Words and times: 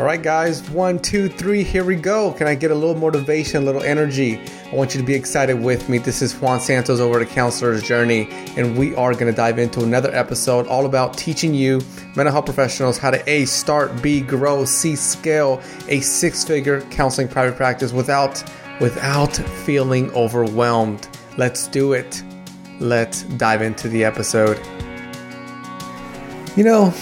All 0.00 0.06
right, 0.06 0.22
guys, 0.22 0.62
one, 0.70 0.98
two, 0.98 1.28
three, 1.28 1.62
here 1.62 1.84
we 1.84 1.94
go. 1.94 2.32
Can 2.32 2.46
I 2.46 2.54
get 2.54 2.70
a 2.70 2.74
little 2.74 2.94
motivation, 2.94 3.64
a 3.64 3.66
little 3.66 3.82
energy? 3.82 4.40
I 4.72 4.74
want 4.74 4.94
you 4.94 5.00
to 5.02 5.06
be 5.06 5.12
excited 5.12 5.60
with 5.60 5.90
me. 5.90 5.98
This 5.98 6.22
is 6.22 6.32
Juan 6.40 6.58
Santos 6.58 7.00
over 7.00 7.20
at 7.20 7.28
Counselor's 7.28 7.82
Journey, 7.82 8.26
and 8.56 8.78
we 8.78 8.94
are 8.94 9.12
going 9.12 9.26
to 9.26 9.32
dive 9.32 9.58
into 9.58 9.82
another 9.82 10.10
episode 10.14 10.66
all 10.68 10.86
about 10.86 11.18
teaching 11.18 11.52
you, 11.52 11.82
mental 12.16 12.32
health 12.32 12.46
professionals, 12.46 12.96
how 12.96 13.10
to 13.10 13.22
A, 13.28 13.44
start, 13.44 14.00
B, 14.00 14.22
grow, 14.22 14.64
C, 14.64 14.96
scale 14.96 15.60
a 15.88 16.00
six 16.00 16.44
figure 16.44 16.80
counseling 16.88 17.28
private 17.28 17.56
practice 17.56 17.92
without, 17.92 18.42
without 18.80 19.36
feeling 19.36 20.10
overwhelmed. 20.12 21.10
Let's 21.36 21.68
do 21.68 21.92
it. 21.92 22.24
Let's 22.78 23.24
dive 23.24 23.60
into 23.60 23.90
the 23.90 24.04
episode. 24.04 24.58
You 26.56 26.64
know, 26.64 26.94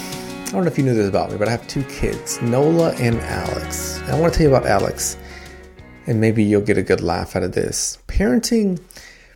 I 0.49 0.53
don't 0.53 0.61
know 0.61 0.71
if 0.71 0.79
you 0.79 0.83
knew 0.83 0.95
this 0.95 1.07
about 1.07 1.29
me, 1.29 1.37
but 1.37 1.47
I 1.47 1.51
have 1.51 1.67
two 1.67 1.83
kids, 1.83 2.41
Nola 2.41 2.95
and 2.95 3.17
Alex. 3.19 3.99
And 3.99 4.13
I 4.13 4.19
want 4.19 4.33
to 4.33 4.37
tell 4.39 4.49
you 4.49 4.55
about 4.55 4.67
Alex, 4.67 5.15
and 6.07 6.19
maybe 6.19 6.43
you'll 6.43 6.63
get 6.63 6.75
a 6.75 6.81
good 6.81 7.01
laugh 7.01 7.35
out 7.35 7.43
of 7.43 7.51
this. 7.51 7.99
Parenting, 8.07 8.81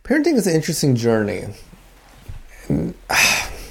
parenting 0.02 0.34
is 0.34 0.48
an 0.48 0.56
interesting 0.56 0.96
journey. 0.96 1.44
And, 2.68 2.94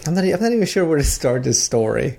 I'm 0.07 0.13
not, 0.13 0.23
I'm 0.23 0.41
not 0.41 0.53
even 0.53 0.65
sure 0.65 0.85
where 0.85 0.97
to 0.97 1.03
start 1.03 1.43
this 1.43 1.61
story. 1.61 2.17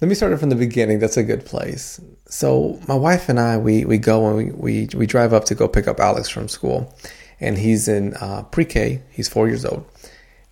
Let 0.00 0.08
me 0.08 0.14
start 0.14 0.32
it 0.32 0.38
from 0.38 0.48
the 0.48 0.56
beginning. 0.56 0.98
That's 0.98 1.18
a 1.18 1.22
good 1.22 1.44
place. 1.44 2.00
So 2.30 2.80
my 2.88 2.94
wife 2.94 3.28
and 3.28 3.38
I, 3.38 3.58
we 3.58 3.84
we 3.84 3.98
go 3.98 4.28
and 4.28 4.36
we 4.36 4.86
we, 4.86 4.88
we 4.96 5.06
drive 5.06 5.34
up 5.34 5.44
to 5.46 5.54
go 5.54 5.68
pick 5.68 5.86
up 5.86 6.00
Alex 6.00 6.30
from 6.30 6.48
school, 6.48 6.96
and 7.38 7.58
he's 7.58 7.86
in 7.86 8.14
uh, 8.14 8.44
pre-K. 8.44 9.02
He's 9.10 9.28
four 9.28 9.46
years 9.46 9.66
old 9.66 9.84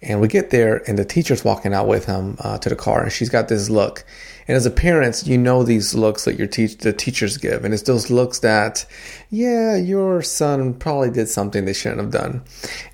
and 0.02 0.20
we 0.20 0.28
get 0.28 0.50
there, 0.50 0.82
and 0.88 0.98
the 0.98 1.04
teacher's 1.04 1.44
walking 1.44 1.72
out 1.72 1.86
with 1.86 2.06
him 2.06 2.36
uh, 2.40 2.58
to 2.58 2.68
the 2.68 2.76
car, 2.76 3.04
and 3.04 3.12
she's 3.12 3.28
got 3.28 3.48
this 3.48 3.70
look. 3.70 4.04
And 4.48 4.56
as 4.56 4.66
a 4.66 4.70
parent, 4.70 5.24
you 5.26 5.38
know 5.38 5.62
these 5.62 5.94
looks 5.94 6.24
that 6.24 6.36
your 6.36 6.48
te- 6.48 6.66
the 6.66 6.92
teachers 6.92 7.36
give, 7.36 7.64
and 7.64 7.72
it's 7.72 7.84
those 7.84 8.10
looks 8.10 8.40
that, 8.40 8.84
yeah, 9.30 9.76
your 9.76 10.20
son 10.22 10.74
probably 10.74 11.10
did 11.10 11.28
something 11.28 11.64
they 11.64 11.72
shouldn't 11.72 12.00
have 12.00 12.10
done. 12.10 12.42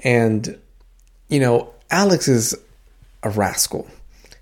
And 0.05 0.59
you 1.29 1.41
know, 1.41 1.73
Alex 1.91 2.29
is 2.29 2.55
a 3.23 3.31
rascal. 3.31 3.87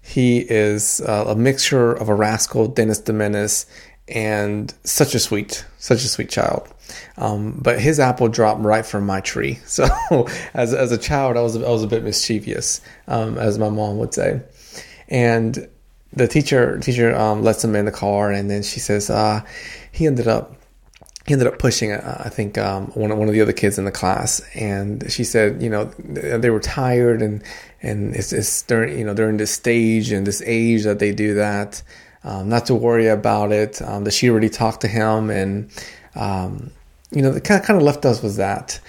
He 0.03 0.39
is 0.39 1.01
uh, 1.01 1.27
a 1.29 1.35
mixture 1.37 1.93
of 1.93 2.09
a 2.09 2.15
rascal, 2.15 2.69
Dennis 2.69 3.01
the 3.01 3.13
Menace, 3.13 3.67
and 4.09 4.73
such 4.85 5.15
a 5.15 5.19
sweet, 5.19 5.65
such 5.79 6.05
a 6.05 6.09
sweet 6.09 6.31
child. 6.31 6.69
Um, 7.17 7.59
but 7.63 7.81
his 7.81 8.01
apple 8.01 8.29
dropped 8.29 8.61
right 8.63 8.85
from 8.85 9.07
my 9.07 9.21
tree. 9.21 9.59
So 9.67 9.87
as, 10.55 10.73
as 10.73 10.93
a 10.93 10.99
child, 10.99 11.37
I 11.37 11.43
was, 11.43 11.57
I 11.57 11.69
was 11.69 11.83
a 11.83 11.87
bit 11.87 12.03
mischievous, 12.03 12.81
um, 13.09 13.37
as 13.37 13.59
my 13.59 13.69
mom 13.69 13.99
would 13.99 14.15
say. 14.15 14.41
And 15.09 15.69
the 16.13 16.27
teacher, 16.27 16.79
teacher, 16.79 17.15
um, 17.15 17.43
lets 17.43 17.63
him 17.63 17.77
in 17.77 17.85
the 17.85 17.93
car 17.93 18.33
and 18.33 18.51
then 18.51 18.63
she 18.63 18.81
says, 18.81 19.11
uh, 19.11 19.43
he 19.93 20.07
ended 20.07 20.29
up, 20.29 20.55
he 21.27 21.35
ended 21.35 21.49
up 21.49 21.59
pushing, 21.59 21.93
uh, 21.93 22.23
I 22.25 22.31
think, 22.31 22.57
um, 22.57 22.87
one 22.93 23.11
of, 23.11 23.19
one 23.19 23.29
of 23.29 23.35
the 23.35 23.41
other 23.43 23.53
kids 23.53 23.79
in 23.79 23.85
the 23.85 23.93
class. 23.93 24.41
And 24.55 25.11
she 25.11 25.25
said, 25.25 25.61
you 25.61 25.69
know, 25.69 25.85
they 25.99 26.49
were 26.49 26.61
tired 26.61 27.21
and, 27.21 27.43
and 27.83 28.15
it's, 28.15 28.33
it's 28.33 28.63
during, 28.63 28.99
you 28.99 29.05
know, 29.05 29.15
during 29.15 29.37
this 29.37 29.51
stage 29.51 30.11
and 30.11 30.27
this 30.27 30.41
age 30.47 30.85
that 30.85 31.01
they 31.01 31.13
do 31.13 31.35
that. 31.35 31.83
Um, 32.27 32.49
not 32.49 32.67
to 32.67 32.75
worry 32.75 33.07
about 33.07 33.53
it. 33.53 33.81
Um, 33.81 34.03
that 34.03 34.11
she 34.11 34.29
already 34.29 34.49
talked 34.49 34.81
to 34.81 34.89
him, 34.89 35.31
and 35.31 35.71
um, 36.17 36.71
you 37.11 37.23
know, 37.23 37.33
the 37.33 37.41
kind 37.41 37.61
of, 37.61 37.67
kind 37.67 37.77
of 37.77 37.85
left 37.85 38.05
us 38.05 38.23
with 38.23 38.37
that. 38.37 38.81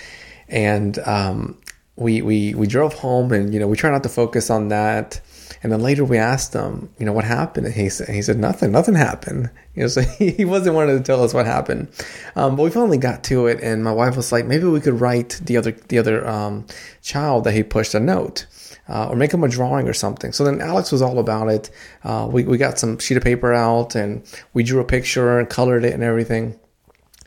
And 0.49 0.97
um, 0.99 1.57
we 1.95 2.21
we 2.21 2.53
we 2.55 2.67
drove 2.67 2.93
home, 2.93 3.31
and 3.31 3.53
you 3.53 3.59
know, 3.59 3.67
we 3.67 3.75
try 3.75 3.91
not 3.91 4.03
to 4.03 4.09
focus 4.09 4.49
on 4.49 4.69
that. 4.69 5.21
And 5.63 5.71
then 5.71 5.81
later 5.81 6.05
we 6.05 6.17
asked 6.17 6.53
him, 6.53 6.89
you 6.99 7.05
know, 7.05 7.13
what 7.13 7.25
happened? 7.25 7.65
And 7.65 7.75
he 7.75 7.89
said, 7.89 8.09
he 8.09 8.21
said 8.21 8.37
nothing, 8.37 8.71
nothing 8.71 8.95
happened. 8.95 9.49
You 9.77 9.83
know, 9.83 9.89
so 9.89 10.01
he, 10.01 10.31
he 10.31 10.43
wasn't 10.43 10.73
wanting 10.73 10.97
to 10.97 11.03
tell 11.03 11.23
us 11.23 11.35
what 11.35 11.45
happened. 11.45 11.89
Um, 12.35 12.55
but 12.55 12.63
we 12.63 12.71
finally 12.71 12.97
got 12.97 13.23
to 13.25 13.45
it, 13.45 13.61
and 13.61 13.83
my 13.83 13.91
wife 13.91 14.15
was 14.15 14.31
like, 14.31 14.43
maybe 14.47 14.63
we 14.63 14.81
could 14.81 14.99
write 14.99 15.39
the 15.43 15.55
other 15.55 15.71
the 15.71 15.99
other 15.99 16.27
um, 16.27 16.65
child 17.03 17.43
that 17.43 17.53
he 17.53 17.61
pushed 17.61 17.93
a 17.93 17.99
note. 17.99 18.47
Uh, 18.89 19.09
or 19.09 19.17
make 19.17 19.33
him 19.33 19.43
a 19.43 19.49
drawing 19.49 19.87
or 19.87 19.93
something. 19.93 20.31
So 20.31 20.45
then 20.45 20.61
Alex 20.61 20.93
was 20.93 21.01
all 21.01 21.19
about 21.19 21.49
it. 21.49 21.69
Uh, 22.05 22.27
we, 22.31 22.45
we 22.45 22.57
got 22.57 22.79
some 22.79 22.97
sheet 22.99 23.17
of 23.17 23.23
paper 23.23 23.53
out 23.53 23.95
and 23.95 24.23
we 24.53 24.63
drew 24.63 24.79
a 24.79 24.85
picture 24.85 25.39
and 25.39 25.49
colored 25.49 25.83
it 25.83 25.93
and 25.93 26.03
everything. 26.03 26.57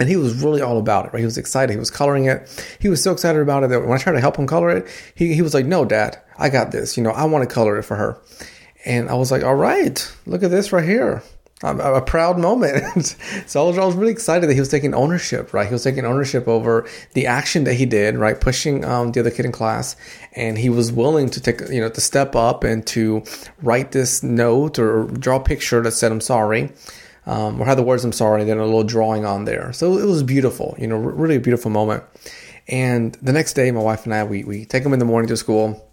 And 0.00 0.08
he 0.08 0.16
was 0.16 0.42
really 0.42 0.62
all 0.62 0.78
about 0.78 1.04
it, 1.04 1.12
right? 1.12 1.20
He 1.20 1.26
was 1.26 1.36
excited. 1.36 1.74
He 1.74 1.78
was 1.78 1.90
coloring 1.90 2.24
it. 2.24 2.48
He 2.80 2.88
was 2.88 3.02
so 3.02 3.12
excited 3.12 3.40
about 3.40 3.64
it 3.64 3.68
that 3.68 3.82
when 3.82 3.92
I 3.92 3.98
tried 3.98 4.14
to 4.14 4.20
help 4.20 4.38
him 4.38 4.46
color 4.46 4.70
it, 4.70 4.88
he, 5.14 5.34
he 5.34 5.42
was 5.42 5.52
like, 5.52 5.66
no, 5.66 5.84
dad, 5.84 6.18
I 6.38 6.48
got 6.48 6.72
this. 6.72 6.96
You 6.96 7.02
know, 7.02 7.10
I 7.10 7.26
want 7.26 7.46
to 7.46 7.54
color 7.54 7.78
it 7.78 7.82
for 7.82 7.96
her. 7.96 8.18
And 8.86 9.10
I 9.10 9.14
was 9.14 9.30
like, 9.30 9.44
all 9.44 9.54
right, 9.54 10.10
look 10.24 10.42
at 10.42 10.50
this 10.50 10.72
right 10.72 10.84
here. 10.84 11.22
I'm 11.62 11.78
a 11.78 12.00
proud 12.00 12.38
moment. 12.38 13.04
so 13.46 13.62
I 13.62 13.68
was, 13.68 13.76
I 13.76 13.84
was, 13.84 13.94
really 13.94 14.12
excited 14.12 14.48
that 14.48 14.54
he 14.54 14.60
was 14.60 14.70
taking 14.70 14.94
ownership, 14.94 15.52
right? 15.52 15.66
He 15.66 15.74
was 15.74 15.84
taking 15.84 16.06
ownership 16.06 16.48
over 16.48 16.88
the 17.12 17.26
action 17.26 17.64
that 17.64 17.74
he 17.74 17.84
did, 17.84 18.16
right? 18.16 18.40
Pushing 18.40 18.82
um, 18.86 19.12
the 19.12 19.20
other 19.20 19.30
kid 19.30 19.44
in 19.44 19.52
class. 19.52 19.96
And 20.32 20.56
he 20.56 20.70
was 20.70 20.90
willing 20.90 21.28
to 21.28 21.40
take, 21.42 21.60
you 21.68 21.82
know, 21.82 21.90
to 21.90 22.00
step 22.00 22.34
up 22.34 22.64
and 22.64 22.86
to 22.86 23.22
write 23.60 23.92
this 23.92 24.22
note 24.22 24.78
or 24.78 25.04
draw 25.08 25.36
a 25.36 25.40
picture 25.40 25.82
that 25.82 25.92
said, 25.92 26.10
I'm 26.10 26.22
sorry 26.22 26.70
um, 27.26 27.60
or 27.60 27.66
had 27.66 27.78
the 27.78 27.82
words 27.82 28.04
"I'm 28.04 28.12
sorry," 28.12 28.40
and 28.42 28.50
then 28.50 28.58
a 28.58 28.64
little 28.64 28.84
drawing 28.84 29.24
on 29.24 29.44
there. 29.44 29.72
So 29.72 29.98
it 29.98 30.06
was 30.06 30.22
beautiful, 30.22 30.74
you 30.78 30.86
know, 30.86 30.96
really 30.96 31.36
a 31.36 31.40
beautiful 31.40 31.70
moment. 31.70 32.04
And 32.68 33.14
the 33.22 33.32
next 33.32 33.54
day, 33.54 33.70
my 33.70 33.80
wife 33.80 34.04
and 34.04 34.14
I 34.14 34.24
we 34.24 34.44
we 34.44 34.64
take 34.64 34.84
him 34.84 34.92
in 34.92 34.98
the 34.98 35.04
morning 35.04 35.28
to 35.28 35.36
school. 35.36 35.86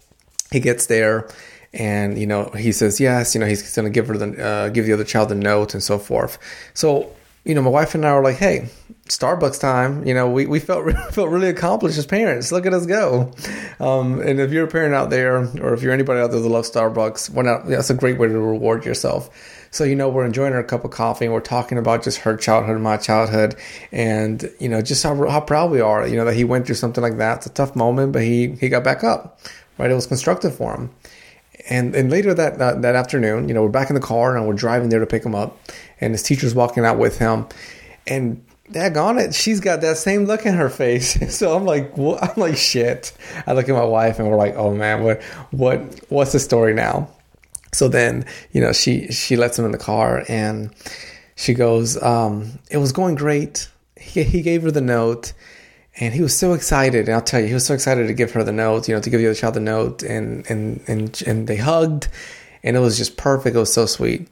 He 0.50 0.60
gets 0.60 0.86
there, 0.86 1.28
and 1.72 2.18
you 2.18 2.26
know 2.26 2.50
he 2.50 2.72
says 2.72 3.00
yes. 3.00 3.34
You 3.34 3.40
know 3.40 3.46
he's 3.46 3.74
going 3.74 3.84
to 3.84 3.90
give 3.90 4.08
her 4.08 4.16
the 4.16 4.44
uh, 4.44 4.68
give 4.70 4.86
the 4.86 4.92
other 4.92 5.04
child 5.04 5.28
the 5.28 5.34
note 5.34 5.74
and 5.74 5.82
so 5.82 5.98
forth. 5.98 6.38
So 6.74 7.12
you 7.48 7.54
know 7.54 7.62
my 7.62 7.70
wife 7.70 7.94
and 7.94 8.04
I 8.06 8.14
were 8.14 8.22
like, 8.22 8.36
hey. 8.36 8.68
Starbucks 9.08 9.58
time, 9.58 10.06
you 10.06 10.12
know, 10.12 10.28
we, 10.28 10.44
we 10.44 10.60
felt 10.60 10.92
felt 11.12 11.30
really 11.30 11.48
accomplished 11.48 11.96
as 11.96 12.04
parents. 12.04 12.52
Look 12.52 12.66
at 12.66 12.74
us 12.74 12.84
go! 12.84 13.32
Um, 13.80 14.20
and 14.20 14.38
if 14.38 14.52
you're 14.52 14.66
a 14.66 14.68
parent 14.68 14.94
out 14.94 15.08
there, 15.08 15.38
or 15.62 15.72
if 15.72 15.80
you're 15.80 15.94
anybody 15.94 16.20
out 16.20 16.30
there 16.30 16.40
that 16.40 16.46
loves 16.46 16.70
Starbucks, 16.70 17.30
why 17.30 17.44
not? 17.44 17.66
That's 17.66 17.88
a 17.88 17.94
great 17.94 18.18
way 18.18 18.28
to 18.28 18.38
reward 18.38 18.84
yourself. 18.84 19.30
So, 19.70 19.84
you 19.84 19.96
know, 19.96 20.08
we're 20.08 20.24
enjoying 20.24 20.52
our 20.52 20.62
cup 20.62 20.84
of 20.84 20.90
coffee 20.90 21.26
and 21.26 21.34
we're 21.34 21.40
talking 21.40 21.78
about 21.78 22.02
just 22.02 22.18
her 22.18 22.36
childhood 22.36 22.74
and 22.74 22.84
my 22.84 22.96
childhood 22.96 23.54
and, 23.92 24.50
you 24.58 24.68
know, 24.68 24.80
just 24.80 25.02
how, 25.02 25.28
how 25.28 25.40
proud 25.40 25.70
we 25.70 25.80
are, 25.80 26.06
you 26.06 26.16
know, 26.16 26.24
that 26.24 26.34
he 26.34 26.44
went 26.44 26.66
through 26.66 26.76
something 26.76 27.02
like 27.02 27.18
that. 27.18 27.38
It's 27.38 27.46
a 27.46 27.50
tough 27.50 27.76
moment, 27.76 28.12
but 28.12 28.22
he, 28.22 28.52
he 28.52 28.68
got 28.68 28.84
back 28.84 29.04
up, 29.04 29.40
right? 29.76 29.90
It 29.90 29.94
was 29.94 30.06
constructive 30.06 30.56
for 30.56 30.74
him. 30.74 30.90
And, 31.68 31.94
and 31.94 32.10
later 32.10 32.34
that, 32.34 32.58
that, 32.58 32.82
that 32.82 32.94
afternoon, 32.94 33.48
you 33.48 33.54
know, 33.54 33.62
we're 33.62 33.68
back 33.68 33.90
in 33.90 33.94
the 33.94 34.00
car 34.00 34.36
and 34.36 34.46
we're 34.46 34.54
driving 34.54 34.88
there 34.88 35.00
to 35.00 35.06
pick 35.06 35.24
him 35.24 35.34
up 35.34 35.58
and 36.00 36.12
his 36.12 36.22
teacher's 36.22 36.54
walking 36.54 36.84
out 36.84 36.98
with 36.98 37.18
him 37.18 37.46
and 38.06 38.44
daggone 38.70 39.20
it, 39.20 39.34
she's 39.34 39.60
got 39.60 39.80
that 39.82 39.96
same 39.98 40.24
look 40.24 40.46
in 40.46 40.54
her 40.54 40.70
face. 40.70 41.18
So 41.38 41.54
I'm 41.54 41.64
like, 41.64 41.96
what? 41.96 42.22
I'm 42.22 42.34
like, 42.36 42.56
shit. 42.56 43.12
I 43.46 43.52
look 43.52 43.68
at 43.68 43.74
my 43.74 43.84
wife 43.84 44.18
and 44.18 44.28
we're 44.28 44.36
like, 44.36 44.54
oh 44.56 44.74
man, 44.74 45.02
what, 45.02 45.22
what, 45.50 45.80
what's 46.08 46.32
the 46.32 46.40
story 46.40 46.74
now? 46.74 47.08
So 47.72 47.88
then, 47.88 48.24
you 48.52 48.60
know, 48.60 48.72
she 48.72 49.08
she 49.08 49.36
lets 49.36 49.58
him 49.58 49.64
in 49.64 49.72
the 49.72 49.78
car 49.78 50.24
and 50.28 50.74
she 51.36 51.54
goes, 51.54 52.00
um, 52.02 52.58
"It 52.70 52.78
was 52.78 52.92
going 52.92 53.14
great." 53.14 53.68
He 53.96 54.22
he 54.22 54.42
gave 54.42 54.62
her 54.62 54.70
the 54.70 54.80
note, 54.80 55.32
and 56.00 56.14
he 56.14 56.20
was 56.20 56.36
so 56.36 56.52
excited. 56.52 57.06
And 57.06 57.14
I'll 57.14 57.22
tell 57.22 57.40
you, 57.40 57.46
he 57.46 57.54
was 57.54 57.66
so 57.66 57.74
excited 57.74 58.06
to 58.06 58.14
give 58.14 58.32
her 58.32 58.44
the 58.44 58.52
note. 58.52 58.88
You 58.88 58.94
know, 58.94 59.00
to 59.00 59.10
give 59.10 59.20
the 59.20 59.26
other 59.26 59.34
child 59.34 59.54
the 59.54 59.60
note, 59.60 60.02
and 60.02 60.48
and 60.50 60.82
and 60.86 61.22
and 61.26 61.46
they 61.46 61.56
hugged, 61.56 62.08
and 62.62 62.76
it 62.76 62.80
was 62.80 62.96
just 62.96 63.16
perfect. 63.16 63.56
It 63.56 63.58
was 63.58 63.72
so 63.72 63.86
sweet. 63.86 64.28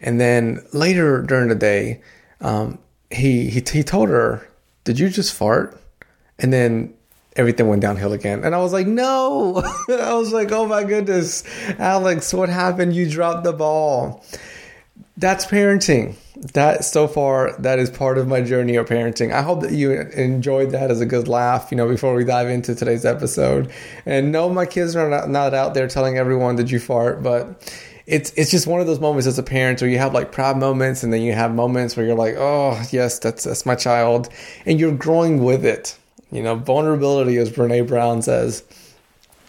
And 0.00 0.20
then 0.20 0.64
later 0.72 1.22
during 1.22 1.48
the 1.48 1.54
day, 1.54 2.02
um, 2.40 2.78
he 3.10 3.48
he 3.50 3.62
he 3.72 3.82
told 3.82 4.08
her, 4.08 4.48
"Did 4.84 4.98
you 4.98 5.08
just 5.08 5.34
fart?" 5.34 5.80
And 6.38 6.52
then 6.52 6.92
everything 7.36 7.68
went 7.68 7.82
downhill 7.82 8.12
again. 8.12 8.44
And 8.44 8.54
I 8.54 8.58
was 8.58 8.72
like, 8.72 8.86
no. 8.86 9.62
I 9.88 10.14
was 10.14 10.32
like, 10.32 10.52
oh 10.52 10.66
my 10.66 10.84
goodness, 10.84 11.44
Alex, 11.78 12.32
what 12.32 12.48
happened? 12.48 12.94
You 12.94 13.08
dropped 13.08 13.44
the 13.44 13.52
ball. 13.52 14.24
That's 15.16 15.46
parenting. 15.46 16.16
That 16.52 16.84
so 16.84 17.08
far, 17.08 17.56
that 17.60 17.78
is 17.78 17.88
part 17.88 18.18
of 18.18 18.28
my 18.28 18.42
journey 18.42 18.76
of 18.76 18.86
parenting. 18.86 19.32
I 19.32 19.40
hope 19.40 19.62
that 19.62 19.72
you 19.72 19.92
enjoyed 19.92 20.72
that 20.72 20.90
as 20.90 21.00
a 21.00 21.06
good 21.06 21.28
laugh, 21.28 21.68
you 21.70 21.78
know, 21.78 21.88
before 21.88 22.14
we 22.14 22.24
dive 22.24 22.48
into 22.48 22.74
today's 22.74 23.06
episode. 23.06 23.72
And 24.04 24.32
no, 24.32 24.50
my 24.50 24.66
kids 24.66 24.94
are 24.96 25.08
not, 25.08 25.30
not 25.30 25.54
out 25.54 25.72
there 25.72 25.88
telling 25.88 26.18
everyone 26.18 26.56
that 26.56 26.70
you 26.70 26.78
fart, 26.78 27.22
but 27.22 27.72
it's 28.06 28.32
it's 28.36 28.50
just 28.50 28.66
one 28.66 28.82
of 28.82 28.86
those 28.86 29.00
moments 29.00 29.26
as 29.26 29.38
a 29.38 29.42
parent 29.42 29.80
where 29.80 29.88
you 29.88 29.98
have 29.98 30.12
like 30.12 30.30
proud 30.30 30.58
moments 30.58 31.02
and 31.02 31.12
then 31.12 31.22
you 31.22 31.32
have 31.32 31.54
moments 31.54 31.96
where 31.96 32.04
you're 32.04 32.14
like, 32.14 32.34
oh 32.36 32.80
yes, 32.90 33.18
that's 33.18 33.44
that's 33.44 33.64
my 33.64 33.74
child, 33.74 34.28
and 34.66 34.78
you're 34.78 34.92
growing 34.92 35.42
with 35.42 35.64
it 35.64 35.96
you 36.30 36.42
know, 36.42 36.56
vulnerability, 36.56 37.36
as 37.38 37.50
Brene 37.50 37.86
Brown 37.86 38.22
says. 38.22 38.62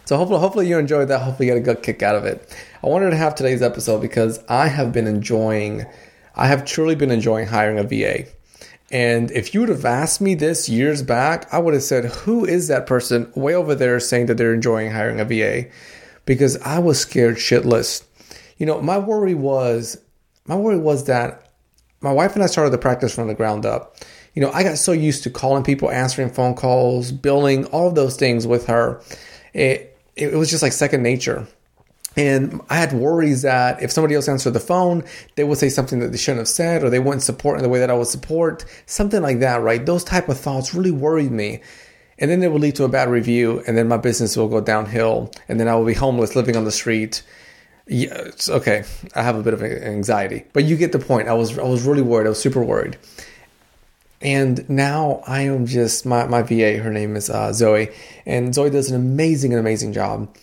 So 0.08 0.16
hopefully, 0.16 0.40
hopefully 0.40 0.66
you 0.66 0.78
enjoyed 0.78 1.08
that. 1.08 1.20
Hopefully 1.20 1.48
you 1.48 1.54
get 1.54 1.60
a 1.60 1.74
good 1.74 1.82
kick 1.82 2.02
out 2.02 2.16
of 2.16 2.24
it. 2.24 2.56
I 2.82 2.86
wanted 2.86 3.10
to 3.10 3.16
have 3.16 3.34
today's 3.34 3.60
episode 3.60 4.00
because 4.00 4.42
I 4.48 4.68
have 4.68 4.90
been 4.90 5.06
enjoying, 5.06 5.84
I 6.34 6.46
have 6.46 6.64
truly 6.64 6.94
been 6.94 7.10
enjoying 7.10 7.46
hiring 7.46 7.78
a 7.78 7.82
VA. 7.82 8.26
And 8.90 9.30
if 9.32 9.52
you 9.52 9.60
would 9.60 9.68
have 9.68 9.84
asked 9.84 10.22
me 10.22 10.34
this 10.34 10.66
years 10.66 11.02
back, 11.02 11.52
I 11.52 11.58
would 11.58 11.74
have 11.74 11.82
said, 11.82 12.06
who 12.06 12.46
is 12.46 12.68
that 12.68 12.86
person 12.86 13.30
way 13.36 13.52
over 13.52 13.74
there 13.74 14.00
saying 14.00 14.26
that 14.26 14.38
they're 14.38 14.54
enjoying 14.54 14.92
hiring 14.92 15.20
a 15.20 15.26
VA? 15.26 15.68
Because 16.24 16.56
I 16.62 16.78
was 16.78 16.98
scared 16.98 17.36
shitless. 17.36 18.02
You 18.56 18.64
know, 18.64 18.80
my 18.80 18.96
worry 18.96 19.34
was, 19.34 19.98
my 20.46 20.56
worry 20.56 20.78
was 20.78 21.04
that 21.04 21.50
my 22.00 22.12
wife 22.12 22.32
and 22.34 22.42
I 22.42 22.46
started 22.46 22.70
the 22.70 22.78
practice 22.78 23.14
from 23.14 23.28
the 23.28 23.34
ground 23.34 23.66
up. 23.66 23.98
You 24.32 24.40
know, 24.40 24.52
I 24.52 24.62
got 24.62 24.78
so 24.78 24.92
used 24.92 25.22
to 25.24 25.30
calling 25.30 25.64
people, 25.64 25.90
answering 25.90 26.30
phone 26.30 26.54
calls, 26.54 27.12
billing, 27.12 27.66
all 27.66 27.88
of 27.88 27.94
those 27.94 28.16
things 28.16 28.46
with 28.46 28.68
her. 28.68 29.02
It, 29.52 29.87
it 30.18 30.34
was 30.34 30.50
just 30.50 30.62
like 30.62 30.72
second 30.72 31.02
nature. 31.02 31.46
And 32.16 32.60
I 32.68 32.76
had 32.76 32.92
worries 32.92 33.42
that 33.42 33.80
if 33.80 33.92
somebody 33.92 34.16
else 34.16 34.28
answered 34.28 34.52
the 34.52 34.60
phone, 34.60 35.04
they 35.36 35.44
would 35.44 35.58
say 35.58 35.68
something 35.68 36.00
that 36.00 36.10
they 36.10 36.18
shouldn't 36.18 36.40
have 36.40 36.48
said, 36.48 36.82
or 36.82 36.90
they 36.90 36.98
wouldn't 36.98 37.22
support 37.22 37.58
in 37.58 37.62
the 37.62 37.68
way 37.68 37.78
that 37.78 37.90
I 37.90 37.94
would 37.94 38.08
support, 38.08 38.64
something 38.86 39.22
like 39.22 39.38
that, 39.40 39.62
right? 39.62 39.84
Those 39.84 40.02
type 40.02 40.28
of 40.28 40.38
thoughts 40.38 40.74
really 40.74 40.90
worried 40.90 41.30
me. 41.30 41.60
And 42.18 42.28
then 42.28 42.42
it 42.42 42.50
would 42.50 42.60
lead 42.60 42.74
to 42.76 42.84
a 42.84 42.88
bad 42.88 43.08
review, 43.08 43.62
and 43.66 43.78
then 43.78 43.86
my 43.86 43.98
business 43.98 44.36
will 44.36 44.48
go 44.48 44.60
downhill, 44.60 45.32
and 45.48 45.60
then 45.60 45.68
I 45.68 45.76
will 45.76 45.84
be 45.84 45.94
homeless 45.94 46.34
living 46.34 46.56
on 46.56 46.64
the 46.64 46.72
street. 46.72 47.22
Yeah, 47.86 48.30
okay. 48.48 48.82
I 49.14 49.22
have 49.22 49.36
a 49.36 49.42
bit 49.42 49.54
of 49.54 49.62
anxiety, 49.62 50.44
but 50.52 50.64
you 50.64 50.76
get 50.76 50.90
the 50.90 50.98
point. 50.98 51.28
I 51.28 51.34
was 51.34 51.56
I 51.56 51.62
was 51.62 51.84
really 51.84 52.02
worried. 52.02 52.26
I 52.26 52.30
was 52.30 52.40
super 52.40 52.62
worried. 52.62 52.98
And 54.20 54.68
now 54.68 55.22
I 55.26 55.42
am 55.42 55.66
just 55.66 56.04
my, 56.04 56.26
my 56.26 56.42
VA. 56.42 56.78
Her 56.78 56.90
name 56.90 57.14
is 57.16 57.30
uh, 57.30 57.50
Zoey, 57.50 57.94
and 58.26 58.52
Zoey 58.52 58.72
does 58.72 58.90
an 58.90 58.96
amazing, 58.96 59.54
amazing 59.54 59.92
job. 59.92 60.34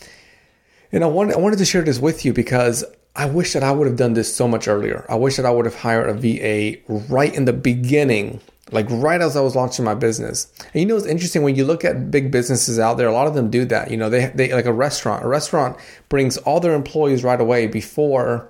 And 0.91 1.03
I 1.03 1.07
wanted, 1.07 1.35
I 1.35 1.39
wanted 1.39 1.59
to 1.59 1.65
share 1.65 1.81
this 1.81 1.99
with 1.99 2.23
you 2.23 2.31
because 2.31 2.85
I 3.15 3.25
wish 3.25 3.53
that 3.53 3.63
I 3.63 3.71
would 3.71 3.87
have 3.87 3.97
done 3.97 4.13
this 4.13 4.33
so 4.33 4.47
much 4.47 4.67
earlier. 4.67 5.05
I 5.09 5.15
wish 5.15 5.35
that 5.35 5.45
I 5.45 5.51
would 5.51 5.65
have 5.65 5.75
hired 5.75 6.09
a 6.09 6.13
VA 6.13 6.79
right 7.09 7.33
in 7.33 7.45
the 7.45 7.53
beginning, 7.53 8.39
like 8.71 8.87
right 8.89 9.19
as 9.19 9.35
I 9.35 9.41
was 9.41 9.55
launching 9.55 9.83
my 9.83 9.95
business. 9.95 10.51
And 10.73 10.81
you 10.81 10.85
know, 10.85 10.95
it's 10.95 11.05
interesting 11.05 11.43
when 11.43 11.55
you 11.55 11.65
look 11.65 11.83
at 11.83 12.11
big 12.11 12.31
businesses 12.31 12.79
out 12.79 12.95
there, 12.95 13.07
a 13.07 13.13
lot 13.13 13.27
of 13.27 13.33
them 13.33 13.49
do 13.49 13.65
that. 13.65 13.91
You 13.91 13.97
know, 13.97 14.09
they, 14.09 14.27
they 14.27 14.53
like 14.53 14.65
a 14.65 14.73
restaurant, 14.73 15.25
a 15.25 15.27
restaurant 15.27 15.77
brings 16.07 16.37
all 16.37 16.61
their 16.61 16.73
employees 16.73 17.25
right 17.25 17.41
away 17.41 17.67
before 17.67 18.49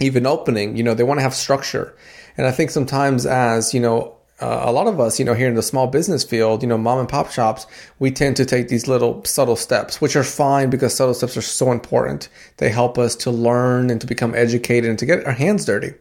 even 0.00 0.26
opening. 0.26 0.76
You 0.76 0.82
know, 0.82 0.94
they 0.94 1.04
want 1.04 1.18
to 1.18 1.22
have 1.22 1.34
structure. 1.34 1.96
And 2.36 2.46
I 2.46 2.50
think 2.50 2.70
sometimes 2.70 3.26
as, 3.26 3.72
you 3.72 3.80
know, 3.80 4.15
uh, 4.40 4.60
a 4.64 4.72
lot 4.72 4.86
of 4.86 5.00
us, 5.00 5.18
you 5.18 5.24
know, 5.24 5.32
here 5.32 5.48
in 5.48 5.54
the 5.54 5.62
small 5.62 5.86
business 5.86 6.22
field, 6.22 6.62
you 6.62 6.68
know, 6.68 6.76
mom 6.76 6.98
and 6.98 7.08
pop 7.08 7.30
shops, 7.30 7.66
we 7.98 8.10
tend 8.10 8.36
to 8.36 8.44
take 8.44 8.68
these 8.68 8.86
little 8.86 9.24
subtle 9.24 9.56
steps, 9.56 10.00
which 10.00 10.14
are 10.14 10.24
fine 10.24 10.68
because 10.68 10.94
subtle 10.94 11.14
steps 11.14 11.36
are 11.38 11.42
so 11.42 11.72
important. 11.72 12.28
They 12.58 12.68
help 12.68 12.98
us 12.98 13.16
to 13.16 13.30
learn 13.30 13.88
and 13.88 13.98
to 14.00 14.06
become 14.06 14.34
educated 14.34 14.90
and 14.90 14.98
to 14.98 15.06
get 15.06 15.24
our 15.24 15.32
hands 15.32 15.64
dirty. 15.64 15.94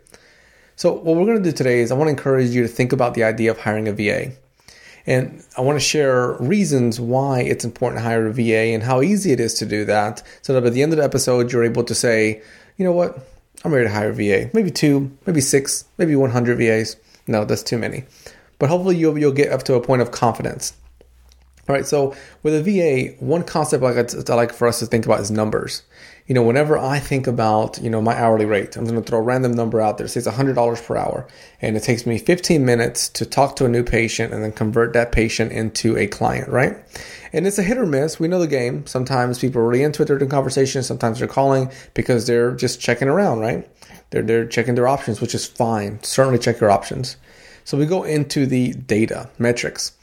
So, 0.75 0.91
what 0.91 1.15
we're 1.15 1.25
going 1.25 1.41
to 1.41 1.49
do 1.49 1.55
today 1.55 1.79
is 1.79 1.91
I 1.91 1.95
want 1.95 2.07
to 2.07 2.11
encourage 2.11 2.49
you 2.49 2.61
to 2.63 2.67
think 2.67 2.91
about 2.91 3.13
the 3.13 3.23
idea 3.23 3.51
of 3.51 3.59
hiring 3.59 3.87
a 3.87 3.93
VA. 3.93 4.33
And 5.07 5.41
I 5.57 5.61
want 5.61 5.77
to 5.77 5.85
share 5.85 6.33
reasons 6.33 6.99
why 6.99 7.41
it's 7.41 7.63
important 7.63 7.99
to 7.99 8.03
hire 8.03 8.27
a 8.27 8.33
VA 8.33 8.73
and 8.73 8.83
how 8.83 9.01
easy 9.01 9.31
it 9.31 9.39
is 9.39 9.53
to 9.55 9.65
do 9.65 9.85
that 9.85 10.23
so 10.41 10.53
that 10.53 10.61
by 10.61 10.71
the 10.71 10.81
end 10.81 10.91
of 10.91 10.97
the 10.97 11.05
episode, 11.05 11.53
you're 11.53 11.63
able 11.63 11.83
to 11.83 11.95
say, 11.95 12.41
you 12.75 12.83
know 12.83 12.91
what, 12.91 13.25
I'm 13.63 13.73
ready 13.73 13.87
to 13.87 13.93
hire 13.93 14.09
a 14.09 14.13
VA. 14.13 14.49
Maybe 14.53 14.71
two, 14.71 15.15
maybe 15.25 15.41
six, 15.41 15.85
maybe 15.97 16.15
100 16.15 16.57
VAs. 16.57 16.97
No, 17.27 17.45
that's 17.45 17.63
too 17.63 17.77
many. 17.77 18.05
But 18.59 18.69
hopefully 18.69 18.97
you'll, 18.97 19.17
you'll 19.17 19.31
get 19.31 19.51
up 19.51 19.63
to 19.63 19.75
a 19.75 19.81
point 19.81 20.01
of 20.01 20.11
confidence. 20.11 20.73
All 21.67 21.75
right, 21.75 21.85
so 21.85 22.15
with 22.43 22.53
a 22.53 22.61
VA, 22.61 23.15
one 23.19 23.43
concept 23.43 23.83
I 23.83 23.89
like, 23.89 24.29
I 24.29 24.35
like 24.35 24.53
for 24.53 24.67
us 24.67 24.79
to 24.79 24.85
think 24.85 25.05
about 25.05 25.19
is 25.19 25.31
numbers. 25.31 25.81
You 26.27 26.35
know, 26.35 26.43
whenever 26.43 26.77
I 26.77 26.99
think 26.99 27.25
about, 27.25 27.79
you 27.81 27.89
know, 27.89 28.03
my 28.03 28.15
hourly 28.15 28.45
rate, 28.45 28.75
I'm 28.75 28.85
going 28.85 29.01
to 29.01 29.01
throw 29.01 29.17
a 29.17 29.23
random 29.23 29.53
number 29.53 29.81
out 29.81 29.97
there. 29.97 30.07
Say 30.07 30.19
it's 30.19 30.27
$100 30.27 30.85
per 30.85 30.95
hour, 30.95 31.27
and 31.61 31.75
it 31.75 31.81
takes 31.81 32.05
me 32.05 32.19
15 32.19 32.63
minutes 32.63 33.09
to 33.09 33.25
talk 33.25 33.55
to 33.55 33.65
a 33.65 33.67
new 33.67 33.83
patient 33.83 34.31
and 34.31 34.43
then 34.43 34.51
convert 34.51 34.93
that 34.93 35.11
patient 35.11 35.51
into 35.51 35.97
a 35.97 36.05
client, 36.05 36.49
right? 36.49 36.77
And 37.33 37.47
it's 37.47 37.57
a 37.57 37.63
hit 37.63 37.79
or 37.79 37.85
miss. 37.87 38.19
We 38.19 38.27
know 38.27 38.39
the 38.39 38.47
game. 38.47 38.85
Sometimes 38.85 39.39
people 39.39 39.61
are 39.61 39.67
really 39.67 39.83
into 39.83 40.03
it 40.03 40.29
conversations. 40.29 40.85
Sometimes 40.85 41.17
they're 41.17 41.27
calling 41.27 41.71
because 41.95 42.27
they're 42.27 42.51
just 42.51 42.79
checking 42.79 43.07
around, 43.07 43.39
right? 43.39 43.67
They're, 44.09 44.21
they're 44.21 44.45
checking 44.45 44.75
their 44.75 44.87
options, 44.87 45.21
which 45.21 45.35
is 45.35 45.45
fine. 45.45 46.01
Certainly 46.03 46.39
check 46.39 46.59
your 46.59 46.71
options. 46.71 47.17
So 47.63 47.77
we 47.77 47.85
go 47.85 48.03
into 48.03 48.45
the 48.45 48.73
data 48.73 49.29
metrics. 49.39 49.93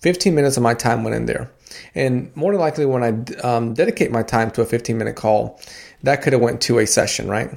15 0.00 0.34
minutes 0.34 0.56
of 0.56 0.62
my 0.62 0.74
time 0.74 1.04
went 1.04 1.14
in 1.14 1.26
there. 1.26 1.50
And 1.94 2.34
more 2.34 2.52
than 2.52 2.60
likely, 2.60 2.86
when 2.86 3.02
I 3.04 3.42
um, 3.42 3.74
dedicate 3.74 4.10
my 4.10 4.22
time 4.22 4.50
to 4.52 4.62
a 4.62 4.66
15 4.66 4.96
minute 4.96 5.16
call, 5.16 5.60
that 6.02 6.22
could 6.22 6.32
have 6.32 6.42
went 6.42 6.60
to 6.62 6.78
a 6.78 6.86
session, 6.86 7.28
right? 7.28 7.50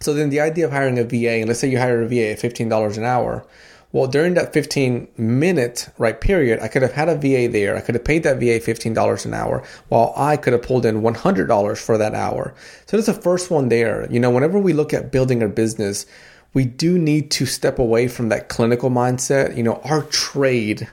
So 0.00 0.14
then 0.14 0.30
the 0.30 0.40
idea 0.40 0.64
of 0.64 0.72
hiring 0.72 0.98
a 0.98 1.04
VA, 1.04 1.34
and 1.34 1.48
let's 1.48 1.60
say 1.60 1.68
you 1.68 1.78
hire 1.78 2.02
a 2.02 2.08
VA 2.08 2.30
at 2.30 2.38
$15 2.38 2.96
an 2.96 3.04
hour, 3.04 3.46
well, 3.92 4.06
during 4.06 4.34
that 4.34 4.54
15 4.54 5.08
minute 5.18 5.88
right 5.98 6.18
period, 6.18 6.60
I 6.60 6.68
could 6.68 6.80
have 6.80 6.92
had 6.92 7.10
a 7.10 7.14
VA 7.14 7.46
there. 7.52 7.76
I 7.76 7.82
could 7.82 7.94
have 7.94 8.04
paid 8.04 8.22
that 8.22 8.38
VA 8.38 8.58
$15 8.58 9.26
an 9.26 9.34
hour 9.34 9.62
while 9.88 10.14
I 10.16 10.38
could 10.38 10.54
have 10.54 10.62
pulled 10.62 10.86
in 10.86 11.02
$100 11.02 11.78
for 11.78 11.98
that 11.98 12.14
hour. 12.14 12.54
So 12.86 12.96
that's 12.96 13.06
the 13.06 13.12
first 13.12 13.50
one 13.50 13.68
there. 13.68 14.10
You 14.10 14.18
know, 14.18 14.30
whenever 14.30 14.58
we 14.58 14.72
look 14.72 14.94
at 14.94 15.12
building 15.12 15.42
a 15.42 15.48
business, 15.48 16.06
we 16.54 16.64
do 16.64 16.98
need 16.98 17.30
to 17.32 17.44
step 17.44 17.78
away 17.78 18.08
from 18.08 18.30
that 18.30 18.48
clinical 18.48 18.88
mindset. 18.88 19.56
You 19.56 19.62
know, 19.62 19.80
our 19.84 20.02
trade 20.04 20.88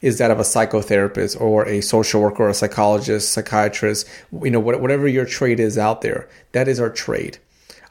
is 0.00 0.16
that 0.16 0.30
of 0.30 0.38
a 0.38 0.42
psychotherapist 0.42 1.38
or 1.38 1.68
a 1.68 1.82
social 1.82 2.22
worker 2.22 2.44
or 2.44 2.48
a 2.48 2.54
psychologist, 2.54 3.32
psychiatrist, 3.32 4.08
you 4.42 4.50
know, 4.50 4.60
whatever 4.60 5.06
your 5.06 5.26
trade 5.26 5.60
is 5.60 5.76
out 5.76 6.00
there, 6.00 6.26
that 6.52 6.68
is 6.68 6.80
our 6.80 6.88
trade. 6.88 7.38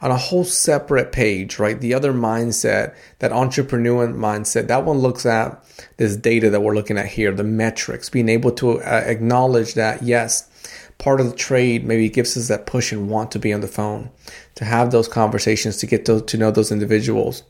On 0.02 0.10
a 0.10 0.16
whole 0.16 0.44
separate 0.44 1.12
page, 1.12 1.58
right? 1.58 1.78
The 1.78 1.92
other 1.92 2.14
mindset, 2.14 2.94
that 3.18 3.32
entrepreneur 3.32 4.08
mindset, 4.08 4.66
that 4.68 4.86
one 4.86 4.96
looks 4.96 5.26
at 5.26 5.62
this 5.98 6.16
data 6.16 6.48
that 6.48 6.62
we're 6.62 6.74
looking 6.74 6.96
at 6.96 7.06
here, 7.06 7.32
the 7.32 7.44
metrics, 7.44 8.08
being 8.08 8.30
able 8.30 8.50
to 8.52 8.80
uh, 8.80 9.02
acknowledge 9.04 9.74
that, 9.74 10.02
yes, 10.02 10.48
part 10.96 11.20
of 11.20 11.28
the 11.30 11.36
trade 11.36 11.84
maybe 11.84 12.08
gives 12.08 12.34
us 12.36 12.48
that 12.48 12.64
push 12.64 12.92
and 12.92 13.10
want 13.10 13.30
to 13.32 13.38
be 13.38 13.52
on 13.52 13.60
the 13.60 13.68
phone, 13.68 14.10
to 14.54 14.64
have 14.64 14.90
those 14.90 15.06
conversations, 15.06 15.76
to 15.76 15.86
get 15.86 16.06
to, 16.06 16.22
to 16.22 16.38
know 16.38 16.50
those 16.50 16.72
individuals. 16.72 17.42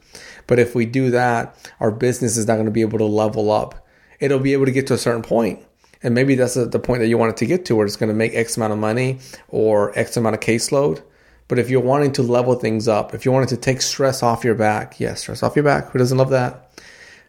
But 0.48 0.58
if 0.58 0.74
we 0.74 0.86
do 0.86 1.10
that, 1.10 1.70
our 1.78 1.92
business 1.92 2.36
is 2.36 2.48
not 2.48 2.54
going 2.54 2.66
to 2.66 2.72
be 2.72 2.80
able 2.80 2.98
to 2.98 3.04
level 3.04 3.52
up. 3.52 3.86
It'll 4.18 4.40
be 4.40 4.54
able 4.54 4.66
to 4.66 4.72
get 4.72 4.88
to 4.88 4.94
a 4.94 4.98
certain 4.98 5.22
point, 5.22 5.60
And 6.02 6.14
maybe 6.14 6.34
that's 6.34 6.54
the 6.54 6.78
point 6.78 7.00
that 7.00 7.08
you 7.08 7.18
want 7.18 7.30
it 7.30 7.36
to 7.38 7.46
get 7.46 7.64
to, 7.66 7.76
where 7.76 7.86
it's 7.86 7.96
going 7.96 8.08
to 8.08 8.14
make 8.14 8.34
X 8.34 8.56
amount 8.56 8.72
of 8.72 8.78
money 8.78 9.18
or 9.48 9.96
X 9.98 10.16
amount 10.16 10.34
of 10.34 10.40
caseload. 10.40 11.02
But 11.50 11.58
if 11.58 11.68
you're 11.68 11.80
wanting 11.80 12.12
to 12.12 12.22
level 12.22 12.54
things 12.54 12.86
up, 12.86 13.12
if 13.12 13.24
you're 13.24 13.34
wanting 13.34 13.48
to 13.48 13.56
take 13.56 13.82
stress 13.82 14.22
off 14.22 14.44
your 14.44 14.54
back, 14.54 15.00
yes, 15.00 15.22
stress 15.22 15.42
off 15.42 15.56
your 15.56 15.64
back. 15.64 15.90
Who 15.90 15.98
doesn't 15.98 16.16
love 16.16 16.30
that? 16.30 16.70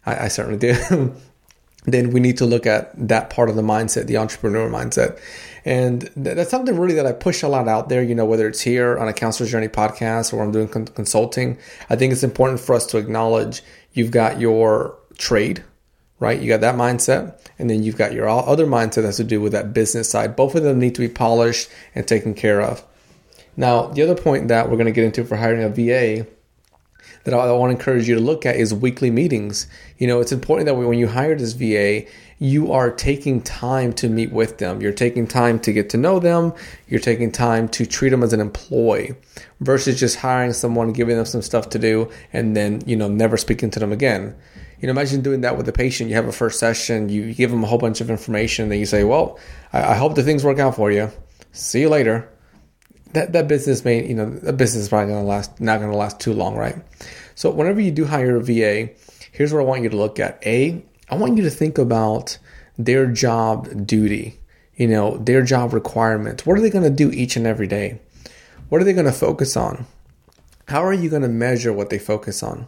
I, 0.06 0.26
I 0.26 0.28
certainly 0.28 0.60
do. 0.60 1.16
then 1.86 2.12
we 2.12 2.20
need 2.20 2.38
to 2.38 2.46
look 2.46 2.68
at 2.68 2.92
that 3.08 3.32
part 3.32 3.50
of 3.50 3.56
the 3.56 3.64
mindset, 3.64 4.06
the 4.06 4.18
entrepreneur 4.18 4.70
mindset. 4.70 5.20
And 5.66 6.04
that's 6.16 6.52
something 6.52 6.78
really 6.78 6.94
that 6.94 7.08
I 7.08 7.14
push 7.14 7.42
a 7.42 7.48
lot 7.48 7.68
out 7.68 7.90
there, 7.90 8.04
you 8.04 8.14
know, 8.14 8.26
whether 8.26 8.48
it's 8.48 8.62
here 8.62 8.96
on 8.96 9.08
a 9.08 9.14
counselor's 9.14 9.50
journey 9.50 9.70
podcast 9.70 10.34
or 10.34 10.44
I'm 10.44 10.52
doing 10.52 10.68
consulting. 10.68 11.58
I 11.90 11.96
think 11.96 12.14
it's 12.14 12.22
important 12.22 12.60
for 12.60 12.76
us 12.76 12.86
to 12.88 13.00
acknowledge 13.00 13.64
you've 13.94 14.12
got 14.12 14.40
your 14.40 15.00
trade, 15.18 15.64
right? 16.20 16.40
You 16.40 16.48
got 16.48 16.62
that 16.62 16.76
mindset, 16.76 17.40
and 17.58 17.72
then 17.72 17.82
you've 17.82 17.98
got 17.98 18.14
your 18.14 18.30
other 18.30 18.68
mindset 18.68 18.96
that 18.98 19.06
has 19.06 19.18
to 19.18 19.24
do 19.24 19.42
with 19.42 19.54
that 19.54 19.74
business 19.74 20.12
side. 20.12 20.36
Both 20.36 20.54
of 20.54 20.62
them 20.62 20.78
need 20.78 20.94
to 20.94 21.02
be 21.02 21.10
polished 21.10 21.72
and 21.96 22.08
taken 22.08 22.36
care 22.36 22.62
of. 22.62 22.86
Now, 23.58 23.88
the 23.88 24.02
other 24.02 24.16
point 24.16 24.48
that 24.48 24.70
we're 24.70 24.78
going 24.78 24.86
to 24.86 24.92
get 24.92 25.04
into 25.04 25.24
for 25.26 25.36
hiring 25.36 25.64
a 25.64 25.70
VA 25.70 26.26
that 27.24 27.34
I, 27.34 27.52
want 27.52 27.72
to 27.72 27.78
encourage 27.78 28.08
you 28.08 28.16
to 28.16 28.22
look 28.22 28.46
at 28.46 28.56
is 28.56 28.74
weekly 28.74 29.12
meetings. 29.12 29.68
You 29.98 30.08
know, 30.08 30.22
it's 30.22 30.32
important 30.32 30.66
that 30.66 30.76
when 30.76 30.98
you 30.98 31.08
hire 31.08 31.36
this 31.36 31.54
VA, 31.54 32.08
you 32.40 32.72
are 32.72 32.90
taking 32.90 33.42
time 33.42 33.94
to 33.94 34.10
meet 34.10 34.32
with 34.32 34.58
them. 34.58 34.82
You're 34.82 34.92
taking 34.92 35.28
time 35.28 35.60
to 35.60 35.74
get 35.74 35.90
to 35.92 35.98
know 35.98 36.20
them. 36.20 36.54
You're 36.88 37.00
taking 37.00 37.32
time 37.32 37.68
to 37.70 37.86
treat 37.86 38.10
them 38.10 38.24
as 38.24 38.34
an 38.34 38.40
employee 38.40 39.16
versus 39.60 40.00
just 40.00 40.18
hiring 40.18 40.54
someone, 40.54 40.94
giving 40.94 41.16
them 41.16 41.26
some 41.26 41.42
stuff 41.42 41.70
to 41.70 41.80
do, 41.80 42.10
and 42.34 42.56
then, 42.56 42.82
you 42.88 42.96
know, 42.96 43.08
never 43.08 43.38
speaking 43.38 43.70
to 43.72 43.80
them 43.80 43.92
again. 43.92 44.36
You 44.80 44.88
know, 44.88 44.92
imagine 44.92 45.22
doing 45.22 45.42
that 45.42 45.58
with 45.58 45.70
a 45.70 45.74
patient. 45.74 46.10
You 46.10 46.16
have 46.16 46.28
a 46.28 46.32
first 46.32 46.58
session, 46.58 47.10
you 47.10 47.36
give 47.36 47.52
them 47.52 47.64
a 47.64 47.68
whole 47.68 47.78
bunch 47.78 48.02
of 48.02 48.10
information, 48.10 48.64
and 48.64 48.72
then 48.72 48.80
you 48.80 48.88
say, 48.88 49.04
Well, 49.04 49.38
I, 49.72 49.92
I 49.92 49.96
hope 49.96 50.16
the 50.16 50.24
things 50.24 50.44
work 50.44 50.58
out 50.58 50.76
for 50.76 50.90
you. 50.90 51.12
See 51.52 51.82
you 51.82 51.90
later 51.90 52.28
that 53.14 53.34
that 53.34 53.48
business 53.48 53.84
may 53.86 54.06
you 54.06 54.16
know 54.16 54.40
a 54.46 54.54
business 54.54 54.84
is 54.84 54.90
probably 54.90 55.14
to 55.14 55.20
last 55.22 55.60
not 55.60 55.80
to 55.80 55.96
last 55.96 56.20
too 56.20 56.34
long, 56.34 56.56
right? 56.56 56.76
So 57.36 57.50
whenever 57.50 57.82
you 57.82 57.92
do 57.92 58.06
hire 58.06 58.38
a 58.38 58.44
VA, 58.44 58.90
here's 59.32 59.54
what 59.54 59.62
I 59.62 59.66
want 59.66 59.84
you 59.84 59.90
to 59.90 59.98
look 59.98 60.20
at. 60.20 60.46
A, 60.46 60.84
I 61.10 61.16
want 61.16 61.38
you 61.38 61.44
to 61.44 61.50
think 61.50 61.78
about 61.78 62.38
their 62.78 63.06
job 63.08 63.86
duty, 63.86 64.40
you 64.76 64.88
know, 64.88 65.18
their 65.18 65.42
job 65.42 65.74
requirements. 65.74 66.46
What 66.46 66.58
are 66.58 66.62
they 66.62 66.70
to 66.84 66.90
do 66.90 67.12
each 67.12 67.36
and 67.36 67.48
every 67.48 67.68
day? 67.68 68.00
What 68.70 68.82
are 68.82 68.84
they 68.84 68.94
to 69.06 69.12
focus 69.12 69.58
on? 69.58 69.86
How 70.68 70.84
are 70.86 70.94
you 70.94 71.10
to 71.24 71.28
measure 71.28 71.74
what 71.74 71.90
they 71.90 72.00
focus 72.00 72.42
on? 72.42 72.68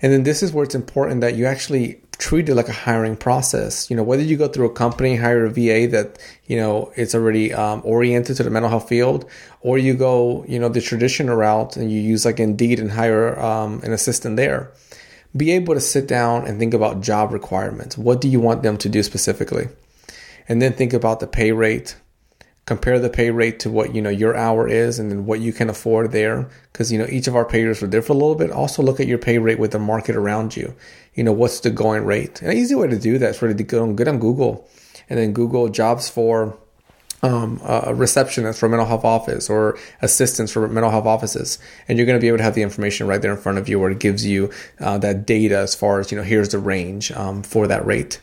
And 0.00 0.12
then 0.12 0.22
this 0.22 0.42
is 0.42 0.52
where 0.52 0.64
it's 0.64 0.74
important 0.74 1.20
that 1.20 1.34
you 1.34 1.44
actually 1.44 2.00
treat 2.18 2.48
it 2.48 2.54
like 2.54 2.68
a 2.68 2.72
hiring 2.72 3.16
process. 3.16 3.88
You 3.88 3.96
know, 3.96 4.02
whether 4.02 4.22
you 4.22 4.36
go 4.36 4.48
through 4.48 4.66
a 4.66 4.72
company, 4.72 5.16
hire 5.16 5.46
a 5.46 5.50
VA 5.50 5.86
that, 5.88 6.18
you 6.46 6.56
know, 6.56 6.92
it's 6.96 7.14
already 7.14 7.54
um, 7.54 7.80
oriented 7.84 8.36
to 8.36 8.42
the 8.42 8.50
mental 8.50 8.68
health 8.68 8.88
field, 8.88 9.24
or 9.60 9.78
you 9.78 9.94
go, 9.94 10.44
you 10.48 10.58
know, 10.58 10.68
the 10.68 10.80
traditional 10.80 11.36
route 11.36 11.76
and 11.76 11.90
you 11.90 12.00
use 12.00 12.24
like 12.24 12.40
Indeed 12.40 12.80
and 12.80 12.90
hire 12.90 13.38
um, 13.40 13.80
an 13.82 13.92
assistant 13.92 14.36
there. 14.36 14.72
Be 15.36 15.52
able 15.52 15.74
to 15.74 15.80
sit 15.80 16.08
down 16.08 16.46
and 16.46 16.58
think 16.58 16.74
about 16.74 17.00
job 17.00 17.32
requirements. 17.32 17.96
What 17.96 18.20
do 18.20 18.28
you 18.28 18.40
want 18.40 18.62
them 18.62 18.76
to 18.78 18.88
do 18.88 19.02
specifically? 19.02 19.68
And 20.48 20.60
then 20.60 20.72
think 20.72 20.92
about 20.92 21.20
the 21.20 21.26
pay 21.26 21.52
rate, 21.52 21.96
compare 22.68 22.98
the 23.00 23.08
pay 23.08 23.30
rate 23.30 23.58
to 23.58 23.70
what 23.70 23.94
you 23.94 24.02
know 24.02 24.10
your 24.10 24.36
hour 24.36 24.68
is 24.68 24.98
and 24.98 25.10
then 25.10 25.24
what 25.24 25.40
you 25.40 25.54
can 25.54 25.70
afford 25.70 26.12
there 26.12 26.46
because 26.70 26.92
you 26.92 26.98
know 26.98 27.06
each 27.08 27.26
of 27.26 27.34
our 27.34 27.46
pay 27.46 27.64
rates 27.64 27.80
will 27.80 27.88
differ 27.88 28.12
a 28.12 28.14
little 28.14 28.34
bit 28.34 28.50
also 28.50 28.82
look 28.82 29.00
at 29.00 29.06
your 29.06 29.16
pay 29.16 29.38
rate 29.38 29.58
with 29.58 29.70
the 29.70 29.78
market 29.78 30.14
around 30.14 30.54
you 30.54 30.74
you 31.14 31.24
know 31.24 31.32
what's 31.32 31.60
the 31.60 31.70
going 31.70 32.04
rate 32.04 32.42
and 32.42 32.52
an 32.52 32.58
easy 32.58 32.74
way 32.74 32.86
to 32.86 32.98
do 32.98 33.16
that 33.16 33.30
is 33.30 33.40
really 33.40 33.54
to 33.54 33.64
go 33.64 33.90
good 33.94 34.06
on 34.06 34.18
google 34.18 34.68
and 35.08 35.18
then 35.18 35.32
google 35.32 35.70
jobs 35.70 36.10
for 36.10 36.58
um, 37.22 37.58
a 37.64 37.94
receptionist 37.94 38.60
for 38.60 38.68
mental 38.68 38.86
health 38.86 39.04
office 39.04 39.48
or 39.48 39.78
assistants 40.02 40.52
for 40.52 40.68
mental 40.68 40.92
health 40.92 41.06
offices, 41.06 41.58
and 41.88 41.98
you're 41.98 42.06
going 42.06 42.16
to 42.16 42.20
be 42.20 42.28
able 42.28 42.38
to 42.38 42.44
have 42.44 42.54
the 42.54 42.62
information 42.62 43.08
right 43.08 43.20
there 43.20 43.32
in 43.32 43.38
front 43.38 43.58
of 43.58 43.68
you, 43.68 43.80
where 43.80 43.90
it 43.90 43.98
gives 43.98 44.24
you 44.24 44.52
uh, 44.78 44.98
that 44.98 45.26
data 45.26 45.58
as 45.58 45.74
far 45.74 45.98
as 45.98 46.12
you 46.12 46.16
know. 46.16 46.22
Here's 46.22 46.50
the 46.50 46.60
range 46.60 47.10
um, 47.10 47.42
for 47.42 47.66
that 47.66 47.84
rate. 47.84 48.20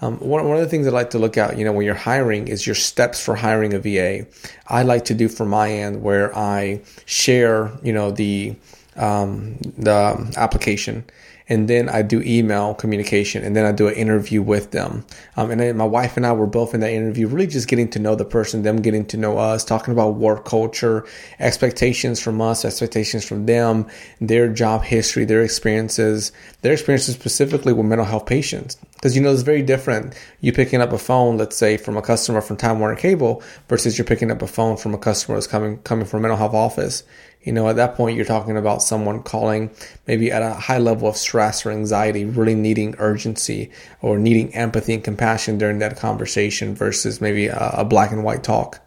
Um, 0.00 0.18
one, 0.18 0.46
one 0.46 0.56
of 0.56 0.62
the 0.62 0.68
things 0.68 0.86
I 0.86 0.90
like 0.90 1.10
to 1.10 1.18
look 1.18 1.36
at, 1.36 1.56
you 1.56 1.64
know, 1.64 1.72
when 1.72 1.86
you're 1.86 1.94
hiring 1.94 2.48
is 2.48 2.66
your 2.66 2.74
steps 2.74 3.24
for 3.24 3.36
hiring 3.36 3.74
a 3.74 3.78
VA. 3.78 4.26
I 4.66 4.82
like 4.82 5.06
to 5.06 5.14
do 5.14 5.28
from 5.28 5.48
my 5.48 5.70
end 5.70 6.02
where 6.02 6.36
I 6.36 6.82
share, 7.06 7.72
you 7.82 7.92
know, 7.92 8.10
the 8.10 8.56
um, 8.96 9.56
the 9.76 10.32
application 10.36 11.04
and 11.48 11.68
then 11.68 11.88
I 11.90 12.02
do 12.02 12.22
email 12.22 12.74
communication, 12.74 13.44
and 13.44 13.54
then 13.54 13.66
I 13.66 13.72
do 13.72 13.88
an 13.88 13.94
interview 13.94 14.40
with 14.40 14.70
them. 14.70 15.04
Um, 15.36 15.50
and 15.50 15.60
then 15.60 15.76
my 15.76 15.84
wife 15.84 16.16
and 16.16 16.24
I 16.24 16.32
were 16.32 16.46
both 16.46 16.72
in 16.72 16.80
that 16.80 16.90
interview, 16.90 17.26
really 17.26 17.46
just 17.46 17.68
getting 17.68 17.90
to 17.90 17.98
know 17.98 18.14
the 18.14 18.24
person, 18.24 18.62
them 18.62 18.80
getting 18.80 19.04
to 19.06 19.18
know 19.18 19.36
us, 19.36 19.64
talking 19.64 19.92
about 19.92 20.14
work 20.14 20.46
culture, 20.46 21.04
expectations 21.38 22.20
from 22.20 22.40
us, 22.40 22.64
expectations 22.64 23.26
from 23.26 23.44
them, 23.44 23.86
their 24.20 24.48
job 24.48 24.84
history, 24.84 25.26
their 25.26 25.42
experiences, 25.42 26.32
their 26.62 26.72
experiences 26.72 27.14
specifically 27.14 27.74
with 27.74 27.86
mental 27.86 28.06
health 28.06 28.24
patients. 28.24 28.78
Because 29.04 29.16
you 29.16 29.20
know 29.20 29.30
it's 29.34 29.42
very 29.42 29.60
different. 29.60 30.14
You 30.40 30.50
picking 30.50 30.80
up 30.80 30.90
a 30.90 30.96
phone, 30.96 31.36
let's 31.36 31.58
say, 31.58 31.76
from 31.76 31.98
a 31.98 32.00
customer 32.00 32.40
from 32.40 32.56
Time 32.56 32.80
Warner 32.80 32.96
Cable, 32.96 33.42
versus 33.68 33.98
you're 33.98 34.06
picking 34.06 34.30
up 34.30 34.40
a 34.40 34.46
phone 34.46 34.78
from 34.78 34.94
a 34.94 34.98
customer 34.98 35.36
that's 35.36 35.46
coming 35.46 35.76
coming 35.82 36.06
from 36.06 36.20
a 36.20 36.22
mental 36.22 36.38
health 36.38 36.54
office. 36.54 37.02
You 37.42 37.52
know, 37.52 37.68
at 37.68 37.76
that 37.76 37.96
point, 37.96 38.16
you're 38.16 38.24
talking 38.24 38.56
about 38.56 38.82
someone 38.82 39.22
calling 39.22 39.68
maybe 40.06 40.32
at 40.32 40.40
a 40.40 40.54
high 40.54 40.78
level 40.78 41.06
of 41.06 41.18
stress 41.18 41.66
or 41.66 41.70
anxiety, 41.70 42.24
really 42.24 42.54
needing 42.54 42.94
urgency 42.96 43.70
or 44.00 44.18
needing 44.18 44.54
empathy 44.54 44.94
and 44.94 45.04
compassion 45.04 45.58
during 45.58 45.80
that 45.80 45.98
conversation 45.98 46.74
versus 46.74 47.20
maybe 47.20 47.48
a, 47.48 47.74
a 47.74 47.84
black 47.84 48.10
and 48.10 48.24
white 48.24 48.42
talk. 48.42 48.80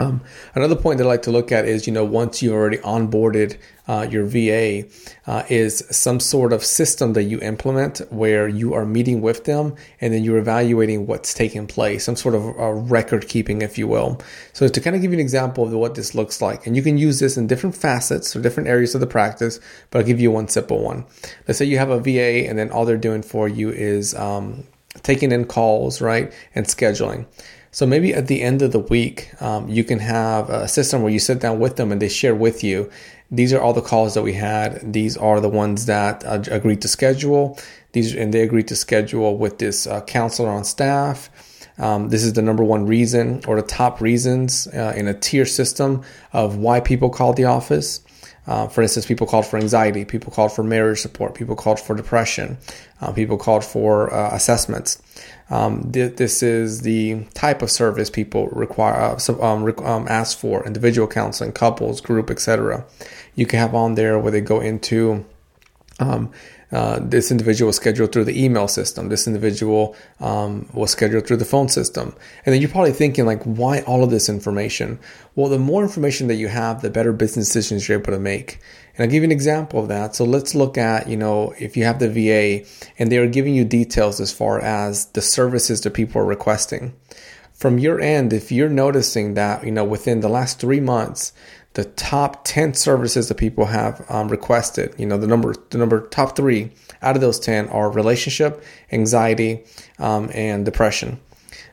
Um, 0.00 0.22
another 0.54 0.76
point 0.76 0.96
that 0.96 1.04
I 1.04 1.08
like 1.08 1.22
to 1.22 1.30
look 1.30 1.52
at 1.52 1.66
is, 1.66 1.86
you 1.86 1.92
know, 1.92 2.04
once 2.04 2.40
you've 2.40 2.54
already 2.54 2.78
onboarded 2.78 3.58
uh, 3.86 4.06
your 4.10 4.24
VA, 4.24 4.88
uh, 5.26 5.42
is 5.50 5.84
some 5.90 6.20
sort 6.20 6.54
of 6.54 6.64
system 6.64 7.12
that 7.12 7.24
you 7.24 7.38
implement 7.40 7.98
where 8.10 8.48
you 8.48 8.72
are 8.72 8.86
meeting 8.86 9.20
with 9.20 9.44
them 9.44 9.74
and 10.00 10.14
then 10.14 10.24
you're 10.24 10.38
evaluating 10.38 11.06
what's 11.06 11.34
taking 11.34 11.66
place, 11.66 12.04
some 12.04 12.16
sort 12.16 12.34
of 12.34 12.42
uh, 12.58 12.70
record 12.72 13.28
keeping, 13.28 13.60
if 13.60 13.76
you 13.76 13.86
will. 13.86 14.18
So 14.54 14.68
to 14.68 14.80
kind 14.80 14.96
of 14.96 15.02
give 15.02 15.12
you 15.12 15.18
an 15.18 15.20
example 15.20 15.64
of 15.64 15.72
what 15.72 15.96
this 15.96 16.14
looks 16.14 16.40
like, 16.40 16.66
and 16.66 16.74
you 16.74 16.82
can 16.82 16.96
use 16.96 17.20
this 17.20 17.36
in 17.36 17.46
different 17.46 17.76
facets 17.76 18.34
or 18.34 18.40
different 18.40 18.70
areas 18.70 18.94
of 18.94 19.02
the 19.02 19.06
practice, 19.06 19.60
but 19.90 19.98
I'll 19.98 20.06
give 20.06 20.20
you 20.20 20.30
one 20.30 20.48
simple 20.48 20.82
one. 20.82 21.04
Let's 21.46 21.58
say 21.58 21.66
you 21.66 21.76
have 21.76 21.90
a 21.90 22.00
VA 22.00 22.48
and 22.48 22.58
then 22.58 22.70
all 22.70 22.86
they're 22.86 22.96
doing 22.96 23.22
for 23.22 23.48
you 23.48 23.68
is 23.68 24.14
um, 24.14 24.64
taking 25.02 25.30
in 25.30 25.44
calls, 25.44 26.00
right, 26.00 26.32
and 26.54 26.64
scheduling. 26.64 27.26
So 27.72 27.86
maybe 27.86 28.12
at 28.12 28.26
the 28.26 28.42
end 28.42 28.62
of 28.62 28.72
the 28.72 28.80
week, 28.80 29.30
um, 29.40 29.68
you 29.68 29.84
can 29.84 30.00
have 30.00 30.50
a 30.50 30.66
system 30.66 31.02
where 31.02 31.12
you 31.12 31.20
sit 31.20 31.38
down 31.38 31.60
with 31.60 31.76
them 31.76 31.92
and 31.92 32.02
they 32.02 32.08
share 32.08 32.34
with 32.34 32.64
you. 32.64 32.90
These 33.30 33.52
are 33.52 33.60
all 33.60 33.72
the 33.72 33.80
calls 33.80 34.14
that 34.14 34.22
we 34.22 34.32
had. 34.32 34.92
These 34.92 35.16
are 35.16 35.40
the 35.40 35.48
ones 35.48 35.86
that 35.86 36.24
uh, 36.24 36.42
agreed 36.50 36.82
to 36.82 36.88
schedule. 36.88 37.58
These 37.92 38.14
and 38.14 38.34
they 38.34 38.42
agreed 38.42 38.68
to 38.68 38.76
schedule 38.76 39.36
with 39.36 39.58
this 39.58 39.86
uh, 39.86 40.00
counselor 40.02 40.50
on 40.50 40.64
staff. 40.64 41.30
Um, 41.78 42.08
this 42.08 42.24
is 42.24 42.34
the 42.34 42.42
number 42.42 42.64
one 42.64 42.86
reason 42.86 43.40
or 43.46 43.56
the 43.56 43.66
top 43.66 44.00
reasons 44.00 44.66
uh, 44.68 44.92
in 44.96 45.06
a 45.06 45.14
tier 45.14 45.46
system 45.46 46.02
of 46.32 46.56
why 46.56 46.80
people 46.80 47.08
called 47.08 47.36
the 47.36 47.44
office. 47.44 48.00
Uh, 48.46 48.66
for 48.66 48.82
instance, 48.82 49.06
people 49.06 49.26
called 49.26 49.46
for 49.46 49.58
anxiety, 49.58 50.04
people 50.04 50.32
called 50.32 50.52
for 50.52 50.64
marriage 50.64 51.00
support, 51.00 51.34
people 51.34 51.54
called 51.54 51.78
for 51.78 51.94
depression, 51.94 52.58
uh, 53.00 53.12
people 53.12 53.38
called 53.38 53.64
for 53.64 54.12
uh, 54.12 54.34
assessments. 54.34 55.00
Um, 55.50 55.90
th- 55.92 56.16
this 56.16 56.42
is 56.42 56.82
the 56.82 57.24
type 57.34 57.60
of 57.60 57.70
service 57.70 58.08
people 58.08 58.46
require 58.48 58.94
uh, 58.94 59.42
um, 59.42 59.64
rec- 59.64 59.82
um, 59.82 60.06
ask 60.08 60.38
for: 60.38 60.64
individual 60.64 61.08
counseling, 61.08 61.52
couples, 61.52 62.00
group, 62.00 62.30
etc. 62.30 62.84
You 63.34 63.46
can 63.46 63.58
have 63.58 63.74
on 63.74 63.94
there 63.96 64.18
where 64.18 64.32
they 64.32 64.40
go 64.40 64.60
into 64.60 65.24
um, 65.98 66.30
uh, 66.72 67.00
this 67.02 67.30
individual 67.30 67.68
was 67.68 67.76
scheduled 67.76 68.12
through 68.12 68.24
the 68.24 68.44
email 68.44 68.68
system. 68.68 69.08
This 69.08 69.26
individual 69.26 69.96
um, 70.20 70.68
was 70.72 70.92
scheduled 70.92 71.26
through 71.26 71.38
the 71.38 71.44
phone 71.44 71.68
system. 71.68 72.14
And 72.46 72.54
then 72.54 72.60
you're 72.60 72.70
probably 72.70 72.92
thinking, 72.92 73.26
like, 73.26 73.42
why 73.42 73.80
all 73.82 74.04
of 74.04 74.10
this 74.10 74.28
information? 74.28 75.00
Well, 75.34 75.48
the 75.48 75.58
more 75.58 75.82
information 75.82 76.28
that 76.28 76.36
you 76.36 76.48
have, 76.48 76.80
the 76.80 76.90
better 76.90 77.12
business 77.12 77.48
decisions 77.48 77.88
you're 77.88 77.98
able 77.98 78.12
to 78.12 78.20
make. 78.20 78.60
And 78.96 79.04
I'll 79.04 79.10
give 79.10 79.22
you 79.22 79.28
an 79.28 79.32
example 79.32 79.80
of 79.80 79.88
that. 79.88 80.14
So 80.14 80.24
let's 80.24 80.54
look 80.54 80.78
at, 80.78 81.08
you 81.08 81.16
know, 81.16 81.54
if 81.58 81.76
you 81.76 81.84
have 81.84 81.98
the 81.98 82.08
VA 82.08 82.66
and 82.98 83.10
they 83.10 83.18
are 83.18 83.26
giving 83.26 83.54
you 83.54 83.64
details 83.64 84.20
as 84.20 84.32
far 84.32 84.60
as 84.60 85.06
the 85.06 85.22
services 85.22 85.80
that 85.80 85.94
people 85.94 86.20
are 86.20 86.26
requesting. 86.26 86.94
From 87.52 87.78
your 87.78 88.00
end, 88.00 88.32
if 88.32 88.50
you're 88.50 88.70
noticing 88.70 89.34
that, 89.34 89.64
you 89.64 89.70
know, 89.70 89.84
within 89.84 90.20
the 90.20 90.30
last 90.30 90.58
three 90.58 90.80
months, 90.80 91.34
the 91.74 91.84
top 91.84 92.44
10 92.44 92.74
services 92.74 93.28
that 93.28 93.36
people 93.36 93.66
have 93.66 94.04
um, 94.10 94.28
requested. 94.28 94.94
You 94.98 95.06
know 95.06 95.18
the 95.18 95.26
number 95.26 95.54
the 95.70 95.78
number 95.78 96.06
top 96.08 96.36
three 96.36 96.72
out 97.02 97.14
of 97.14 97.20
those 97.20 97.38
10 97.38 97.68
are 97.68 97.90
relationship 97.90 98.62
anxiety 98.92 99.64
um, 99.98 100.30
and 100.34 100.64
depression. 100.64 101.20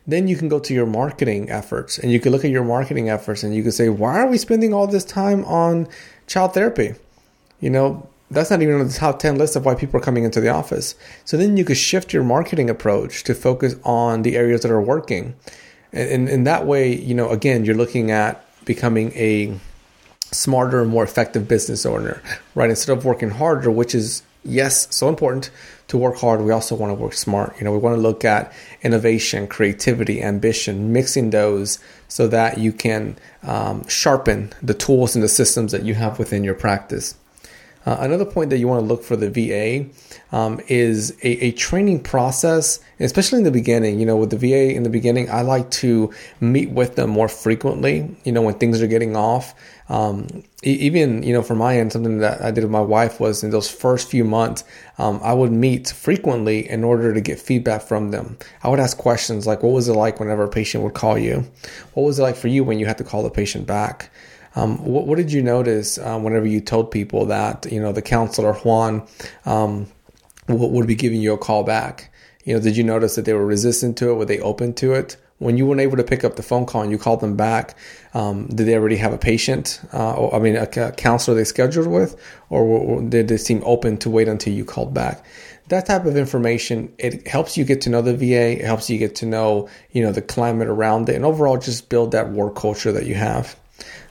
Then 0.06 0.28
you 0.28 0.38
can 0.38 0.48
go 0.48 0.60
to 0.60 0.74
your 0.74 0.86
marketing 0.86 1.50
efforts 1.50 1.98
and 1.98 2.12
you 2.12 2.20
can 2.20 2.32
look 2.32 2.46
at 2.46 2.52
your 2.52 2.64
marketing 2.64 3.10
efforts 3.10 3.44
and 3.44 3.56
you 3.56 3.64
can 3.64 3.72
say 3.72 3.90
why 3.90 4.20
are 4.20 4.28
we 4.28 4.38
spending 4.38 4.74
all 4.74 4.88
this 4.88 5.04
time 5.04 5.44
on 5.46 5.88
child 6.28 6.54
therapy? 6.54 6.94
You 7.60 7.72
know 7.72 8.08
that's 8.30 8.52
not 8.52 8.62
even 8.62 8.76
on 8.76 8.88
the 8.88 8.94
top 8.94 9.20
10 9.20 9.38
list 9.38 9.56
of 9.56 9.66
why 9.66 9.74
people 9.74 9.98
are 9.98 10.04
coming 10.04 10.26
into 10.26 10.42
the 10.42 10.50
office. 10.50 10.96
So 11.24 11.38
then 11.38 11.56
you 11.56 11.64
could 11.64 11.78
shift 11.78 12.12
your 12.12 12.24
marketing 12.24 12.70
approach 12.70 13.24
to 13.24 13.34
focus 13.34 13.76
on 13.86 14.24
the 14.24 14.36
areas 14.36 14.64
that 14.64 14.72
are 14.72 14.82
working. 14.82 15.34
And 15.94 16.30
in 16.30 16.44
that 16.44 16.68
way 16.68 16.94
you 16.94 17.16
know 17.16 17.30
again 17.30 17.66
you're 17.66 17.76
looking 17.76 18.12
at 18.12 18.44
becoming 18.66 19.12
a 19.14 19.58
smarter 20.32 20.82
and 20.82 20.90
more 20.90 21.04
effective 21.04 21.48
business 21.48 21.86
owner, 21.86 22.22
right? 22.56 22.70
Instead 22.70 22.98
of 22.98 23.06
working 23.06 23.30
harder, 23.30 23.72
which 23.72 23.96
is 23.96 24.24
yes, 24.44 24.94
so 24.96 25.10
important 25.10 25.52
to 25.88 25.98
work 25.98 26.18
hard, 26.18 26.42
we 26.42 26.52
also 26.52 26.76
want 26.76 26.90
to 26.90 27.02
work 27.02 27.14
smart. 27.14 27.56
You 27.58 27.66
know, 27.66 27.72
we 27.72 27.78
want 27.78 27.96
to 27.96 28.02
look 28.02 28.26
at 28.26 28.54
innovation, 28.82 29.48
creativity, 29.48 30.22
ambition, 30.22 30.92
mixing 30.92 31.30
those 31.30 31.80
so 32.08 32.28
that 32.28 32.58
you 32.58 32.72
can 32.72 33.18
um, 33.44 33.88
sharpen 33.88 34.54
the 34.62 34.74
tools 34.74 35.16
and 35.16 35.24
the 35.24 35.30
systems 35.30 35.72
that 35.72 35.84
you 35.84 35.96
have 35.96 36.20
within 36.20 36.44
your 36.44 36.56
practice. 36.56 37.16
Uh, 37.88 37.96
another 38.02 38.26
point 38.26 38.50
that 38.50 38.58
you 38.58 38.68
want 38.68 38.82
to 38.82 38.86
look 38.86 39.02
for 39.02 39.16
the 39.16 39.30
VA 39.30 39.90
um, 40.36 40.60
is 40.68 41.12
a, 41.24 41.46
a, 41.46 41.52
training 41.54 42.04
process, 42.04 42.82
especially 43.00 43.38
in 43.38 43.46
the 43.46 43.52
beginning. 43.52 43.98
You 43.98 44.06
know, 44.06 44.18
with 44.18 44.30
the 44.30 44.38
VA 44.38 44.76
in 44.76 44.84
the 44.84 44.90
beginning, 44.90 45.30
I 45.32 45.40
like 45.40 45.72
to 45.72 46.14
meet 46.42 46.70
with 46.70 46.98
them 46.98 47.10
more 47.10 47.30
frequently. 47.30 48.14
You 48.26 48.34
know, 48.34 48.42
when 48.42 48.56
things 48.56 48.82
are 48.82 48.88
getting 48.88 49.16
off. 49.16 49.56
Um, 49.88 50.28
even 50.64 51.24
you 51.24 51.32
know, 51.32 51.42
for 51.42 51.56
my 51.56 51.78
end, 51.78 51.94
something 51.94 52.18
that 52.18 52.42
I 52.42 52.52
did 52.52 52.66
with 52.66 52.72
my 52.72 52.82
wife 52.82 53.22
was 53.22 53.42
in 53.42 53.52
those 53.52 53.72
first 53.72 54.10
few 54.10 54.26
months, 54.26 54.66
um, 54.98 55.22
I 55.24 55.34
would 55.34 55.54
meet 55.54 55.88
frequently 55.88 56.70
in 56.70 56.84
order 56.84 57.14
to 57.14 57.22
get 57.22 57.40
feedback 57.40 57.84
from 57.84 58.12
them. 58.12 58.38
I 58.64 58.70
would 58.70 58.82
ask 58.82 58.98
questions 58.98 59.48
like, 59.48 59.64
"What 59.64 59.72
was 59.72 59.88
it 59.88 59.94
like 59.94 60.20
whenever 60.20 60.44
a 60.44 60.50
patient 60.50 60.84
would 60.84 60.94
call 60.94 61.18
you? 61.18 61.46
What 61.94 62.04
was 62.04 62.20
it 62.20 62.24
like 62.24 62.36
for 62.36 62.50
you 62.50 62.66
when 62.66 62.80
you 62.80 62.86
had 62.86 62.98
to 62.98 63.06
call 63.06 63.24
the 63.24 63.30
patient 63.30 63.66
back?" 63.66 64.10
Um, 64.58 64.84
what, 64.84 65.06
what, 65.06 65.18
did 65.18 65.32
you 65.32 65.44
notice 65.44 66.00
um, 66.00 66.24
whenever 66.24 66.48
you 66.48 66.62
told 66.62 66.90
people 66.90 67.28
that 67.28 67.72
you 67.72 67.80
know 67.80 67.92
the 67.92 68.02
counselor 68.02 68.54
Juan 68.54 69.08
um, 69.46 69.86
would 70.48 70.88
be 70.88 70.96
giving 70.96 71.22
you 71.22 71.34
a 71.34 71.38
call 71.38 71.64
back? 71.64 72.12
You 72.44 72.56
know, 72.56 72.60
did 72.60 72.76
you 72.76 72.84
notice 72.84 73.16
that 73.16 73.26
they 73.26 73.34
were 73.34 73.46
resistant 73.46 73.98
to 73.98 74.10
it? 74.10 74.14
Were 74.16 74.26
they 74.26 74.40
open 74.40 74.74
to 74.76 74.94
it? 74.94 75.16
When 75.38 75.58
you 75.58 75.68
weren't 75.68 75.82
able 75.82 75.98
to 75.98 76.04
pick 76.04 76.24
up 76.24 76.38
the 76.38 76.42
phone 76.42 76.66
call 76.66 76.82
and 76.82 76.90
you 76.90 76.98
called 76.98 77.20
them 77.20 77.38
back, 77.38 77.78
um, 78.16 78.48
did 78.48 78.66
they 78.66 78.74
already 78.74 78.96
have 78.96 79.14
a 79.14 79.20
patient? 79.20 79.80
Uh, 79.94 80.14
or, 80.14 80.36
I 80.36 80.40
mean, 80.40 80.56
a, 80.56 80.64
a, 80.64 80.92
counselor 80.92 81.38
they 81.38 81.44
scheduled 81.44 81.86
with, 81.86 82.16
or, 82.50 82.64
or 82.64 83.02
did 83.04 83.28
they 83.28 83.38
seem 83.38 83.62
open 83.64 83.98
to 83.98 84.10
wait 84.10 84.28
until 84.28 84.54
you 84.54 84.66
called 84.66 84.94
back? 84.94 85.24
that 85.70 85.86
type 85.86 86.06
of 86.06 86.16
information 86.16 86.94
it 86.98 87.28
helps 87.28 87.58
you 87.58 87.66
get 87.66 87.82
to 87.82 87.90
know 87.90 88.02
the 88.02 88.16
VA 88.16 88.58
it 88.58 88.64
helps 88.64 88.90
you 88.90 88.98
get 88.98 89.16
to 89.16 89.26
know 89.26 89.68
you 89.92 90.02
know 90.02 90.14
the 90.14 90.22
climate 90.22 90.70
around 90.70 91.10
it 91.10 91.16
and 91.16 91.26
overall 91.26 91.58
just 91.58 91.90
build 91.90 92.12
that 92.12 92.32
work 92.32 92.56
culture 92.56 92.94
that 92.94 93.06
you 93.06 93.16
have 93.16 93.58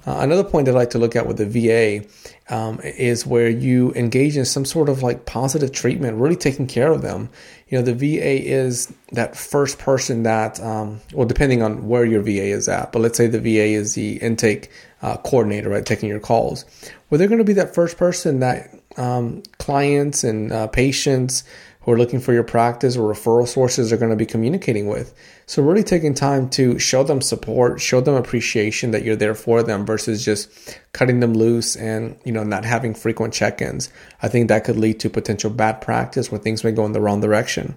uh, 0.07 0.19
another 0.21 0.45
point 0.45 0.67
that 0.67 0.73
I 0.73 0.79
like 0.79 0.91
to 0.91 0.99
look 0.99 1.17
at 1.17 1.27
with 1.27 1.39
the 1.39 1.47
VA 1.47 2.07
um, 2.49 2.81
is 2.81 3.27
where 3.27 3.49
you 3.49 3.93
engage 3.95 4.37
in 4.37 4.45
some 4.45 4.65
sort 4.65 4.89
of 4.89 5.03
like 5.03 5.27
positive 5.27 5.73
treatment, 5.73 6.19
really 6.19 6.37
taking 6.37 6.69
care 6.69 6.93
of 6.93 7.03
them. 7.03 7.29
You 7.69 7.79
know, 7.79 7.85
the 7.85 7.95
VA 7.95 8.41
is 8.45 8.93
that 9.13 9.37
first 9.37 9.79
person 9.79 10.23
that, 10.23 10.61
um, 10.61 11.01
well, 11.13 11.27
depending 11.27 11.61
on 11.61 11.89
where 11.89 12.05
your 12.05 12.23
VA 12.23 12.45
is 12.45 12.69
at, 12.69 12.93
but 12.93 13.01
let's 13.01 13.19
say 13.19 13.27
the 13.27 13.41
VA 13.41 13.75
is 13.75 13.95
the 13.95 14.19
intake 14.19 14.71
uh, 15.03 15.17
coordinator, 15.19 15.71
right, 15.71 15.85
taking 15.85 16.09
your 16.09 16.21
calls. 16.21 16.65
Well, 17.11 17.19
they're 17.19 17.29
going 17.29 17.39
to 17.39 17.45
be 17.45 17.53
that 17.55 17.75
first 17.75 17.97
person 17.97 18.39
that 18.41 18.71
um, 18.97 19.43
clients 19.59 20.23
and 20.23 20.53
uh, 20.53 20.69
patients 20.69 21.43
who 21.87 21.93
are 21.93 21.99
looking 21.99 22.19
for 22.19 22.33
your 22.33 22.43
practice 22.43 22.97
or 22.97 23.15
referral 23.15 23.47
sources 23.47 23.89
they're 23.89 23.99
going 23.99 24.11
to 24.11 24.17
be 24.17 24.27
communicating 24.27 24.89
with. 24.89 25.15
So 25.47 25.63
really 25.63 25.85
taking 25.85 26.15
time 26.15 26.51
to 26.51 26.81
show 26.81 27.05
them 27.05 27.21
support, 27.21 27.81
show 27.81 28.01
them 28.01 28.17
appreciation 28.17 28.91
that 28.91 29.05
you're 29.05 29.15
there 29.15 29.37
for 29.37 29.63
them 29.63 29.87
versus 29.87 30.25
just 30.25 30.79
cutting 30.93 31.21
them 31.21 31.33
loose 31.33 31.77
and, 31.77 32.19
you 32.25 32.33
know, 32.33 32.43
not 32.43 32.65
having 32.65 32.93
frequent 32.93 33.33
check-ins. 33.33 33.89
I 34.21 34.27
think 34.27 34.49
that 34.49 34.65
could 34.65 34.77
lead 34.77 34.99
to 34.99 35.09
potential 35.09 35.49
bad 35.49 35.81
practice 35.81 36.31
where 36.31 36.41
things 36.41 36.65
may 36.65 36.73
go 36.73 36.85
in 36.85 36.91
the 36.91 37.01
wrong 37.01 37.21
direction. 37.21 37.77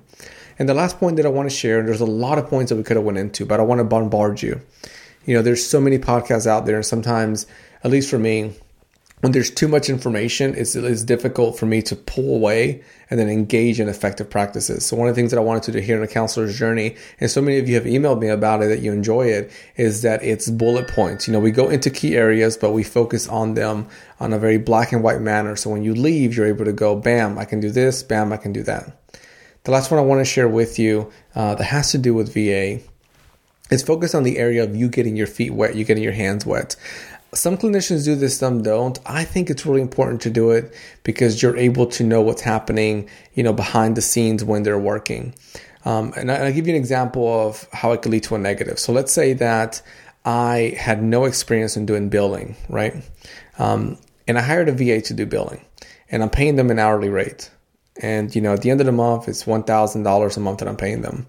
And 0.58 0.68
the 0.68 0.74
last 0.74 0.98
point 0.98 1.18
that 1.18 1.28
I 1.28 1.30
want 1.30 1.48
to 1.48 1.56
share, 1.56 1.78
and 1.78 1.88
there's 1.88 2.02
a 2.02 2.06
lot 2.06 2.40
of 2.40 2.48
points 2.48 2.72
that 2.72 2.78
we 2.78 2.84
could 2.84 2.98
have 2.98 3.06
went 3.06 3.20
into, 3.20 3.46
but 3.46 3.60
I 3.60 3.64
want 3.64 3.78
to 3.78 3.86
bombard 3.86 4.42
you. 4.42 4.60
You 5.26 5.36
know, 5.36 5.44
there's 5.44 5.64
so 5.64 5.80
many 5.80 6.00
podcasts 6.00 6.48
out 6.48 6.66
there, 6.66 6.78
and 6.78 6.86
sometimes, 6.86 7.46
at 7.84 7.92
least 7.92 8.10
for 8.10 8.18
me, 8.18 8.56
when 9.22 9.34
there's 9.34 9.52
too 9.52 9.68
much 9.68 9.90
information, 9.90 10.56
it's, 10.56 10.76
it's 10.76 11.04
difficult 11.04 11.60
for 11.60 11.66
me 11.66 11.82
to 11.82 11.96
pull 11.96 12.36
away 12.36 12.82
and 13.10 13.20
then 13.20 13.28
engage 13.28 13.80
in 13.80 13.90
effective 13.90 14.30
practices. 14.30 14.86
So 14.86 14.96
one 14.96 15.10
of 15.10 15.16
the 15.16 15.20
things 15.20 15.32
that 15.32 15.38
I 15.38 15.44
wanted 15.44 15.64
to 15.64 15.72
do 15.74 15.80
here 15.80 15.98
in 15.98 16.04
a 16.04 16.08
counselor's 16.08 16.58
journey, 16.58 16.96
and 17.20 17.30
so 17.30 17.42
many 17.42 17.58
of 17.58 17.68
you 17.68 17.76
have 17.76 17.84
emailed 17.84 18.22
me 18.22 18.30
about 18.30 18.62
it 18.62 18.68
that 18.68 18.80
you 18.80 18.94
enjoy 18.94 19.28
it, 19.28 19.52
is 19.76 20.04
that 20.04 20.24
it's 20.24 20.50
bullet 20.50 20.88
points. 20.88 21.28
You 21.28 21.34
know, 21.34 21.40
we 21.40 21.52
go 21.52 21.68
into 21.68 21.90
key 21.90 22.16
areas, 22.16 22.56
but 22.56 22.72
we 22.72 22.84
focus 22.84 23.28
on 23.28 23.56
them 23.56 23.88
on 24.22 24.32
a 24.32 24.40
very 24.40 24.58
black 24.58 24.94
and 24.94 25.04
white 25.04 25.20
manner. 25.20 25.58
So 25.58 25.70
when 25.70 25.84
you 25.84 25.94
leave, 25.94 26.36
you're 26.38 26.46
able 26.46 26.66
to 26.66 26.74
go, 26.74 26.96
bam, 26.96 27.38
I 27.38 27.44
can 27.44 27.60
do 27.60 27.72
this, 27.72 28.04
bam, 28.04 28.32
I 28.32 28.38
can 28.38 28.54
do 28.54 28.64
that. 28.64 28.96
The 29.66 29.72
last 29.72 29.92
one 29.92 30.00
I 30.00 30.04
want 30.04 30.22
to 30.22 30.26
share 30.26 30.48
with 30.48 30.80
you 30.80 31.12
uh, 31.36 31.56
that 31.56 31.66
has 31.66 31.92
to 31.92 31.98
do 31.98 32.14
with 32.14 32.34
VA 32.34 32.80
is 33.70 33.84
focus 33.84 34.16
on 34.16 34.24
the 34.24 34.38
area 34.38 34.64
of 34.64 34.76
you 34.76 34.88
getting 34.88 35.16
your 35.16 35.28
feet 35.28 35.52
wet, 35.52 35.76
you 35.76 35.84
getting 35.84 36.04
your 36.04 36.14
hands 36.14 36.46
wet. 36.46 36.76
Some 37.34 37.58
clinicians 37.58 38.06
do 38.06 38.16
this, 38.16 38.38
some 38.38 38.64
don't. 38.64 38.98
I 39.06 39.24
think 39.24 39.50
it's 39.50 39.66
really 39.66 39.82
important 39.82 40.22
to 40.22 40.30
do 40.30 40.52
it 40.52 40.74
because 41.04 41.42
you're 41.42 41.58
able 41.58 41.86
to 41.88 42.04
know 42.04 42.22
what's 42.22 42.42
happening, 42.42 43.08
you 43.36 43.44
know, 43.44 43.54
behind 43.54 43.96
the 43.96 44.02
scenes 44.02 44.44
when 44.44 44.64
they're 44.64 44.80
working. 44.80 45.36
Um, 45.86 46.14
and 46.18 46.32
I'll 46.32 46.52
give 46.52 46.68
you 46.68 46.74
an 46.74 46.80
example 46.80 47.28
of 47.48 47.68
how 47.72 47.92
it 47.92 48.02
could 48.02 48.12
lead 48.12 48.24
to 48.24 48.36
a 48.36 48.40
negative. 48.40 48.80
So 48.80 48.92
let's 48.92 49.12
say 49.12 49.34
that 49.34 49.82
I 50.26 50.76
had 50.78 51.02
no 51.02 51.26
experience 51.26 51.78
in 51.78 51.86
doing 51.86 52.10
billing, 52.10 52.56
right? 52.68 52.96
Um, 53.58 53.98
and 54.28 54.38
I 54.38 54.42
hired 54.42 54.70
a 54.70 54.72
VA 54.72 55.02
to 55.02 55.14
do 55.14 55.26
billing, 55.26 55.64
and 56.12 56.22
I'm 56.22 56.30
paying 56.30 56.56
them 56.56 56.70
an 56.72 56.80
hourly 56.80 57.10
rate. 57.10 57.50
And 58.02 58.34
you 58.36 58.42
know, 58.42 58.54
at 58.54 58.62
the 58.62 58.72
end 58.72 58.80
of 58.80 58.86
the 58.86 58.92
month, 58.92 59.28
it's 59.28 59.48
one 59.48 59.64
thousand 59.64 60.04
dollars 60.04 60.38
a 60.38 60.40
month 60.40 60.60
that 60.60 60.68
I'm 60.68 60.78
paying 60.78 61.02
them. 61.02 61.26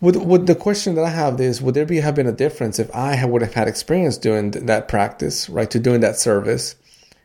Would, 0.00 0.16
would 0.16 0.46
the 0.46 0.54
question 0.54 0.94
that 0.94 1.04
I 1.04 1.10
have 1.10 1.40
is, 1.40 1.60
would 1.60 1.74
there 1.74 1.84
be 1.84 1.98
have 1.98 2.14
been 2.14 2.28
a 2.28 2.32
difference 2.32 2.78
if 2.78 2.94
I 2.94 3.24
would 3.24 3.42
have 3.42 3.54
had 3.54 3.66
experience 3.66 4.16
doing 4.16 4.52
that 4.52 4.86
practice, 4.86 5.48
right, 5.48 5.70
to 5.70 5.80
doing 5.80 6.00
that 6.00 6.18
service? 6.18 6.76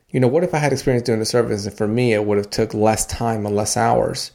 You 0.10 0.20
know, 0.20 0.28
what 0.28 0.44
if 0.44 0.54
I 0.54 0.58
had 0.58 0.74
experience 0.74 1.04
doing 1.04 1.20
the 1.20 1.26
service 1.26 1.66
and 1.66 1.78
for 1.78 1.88
me 1.88 2.14
it 2.14 2.26
would 2.26 2.38
have 2.38 2.50
took 2.50 2.74
less 2.74 3.06
time 3.06 3.46
and 3.46 3.56
less 3.56 3.78
hours? 3.78 4.32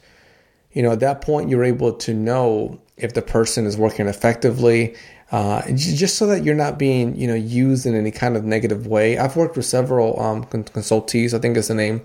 You 0.71 0.83
know, 0.83 0.91
at 0.91 1.01
that 1.01 1.21
point 1.21 1.49
you're 1.49 1.63
able 1.63 1.93
to 1.93 2.13
know 2.13 2.79
if 2.95 3.13
the 3.13 3.21
person 3.21 3.65
is 3.65 3.77
working 3.77 4.07
effectively, 4.07 4.95
uh, 5.31 5.61
just 5.73 6.17
so 6.17 6.25
that 6.27 6.43
you're 6.43 6.55
not 6.55 6.79
being, 6.79 7.15
you 7.15 7.27
know, 7.27 7.35
used 7.35 7.85
in 7.85 7.95
any 7.95 8.11
kind 8.11 8.35
of 8.35 8.43
negative 8.45 8.87
way. 8.87 9.17
I've 9.17 9.35
worked 9.35 9.57
with 9.57 9.65
several 9.65 10.19
um, 10.19 10.45
consultees, 10.45 11.33
I 11.33 11.39
think 11.39 11.57
is 11.57 11.67
the 11.67 11.75
name, 11.75 12.01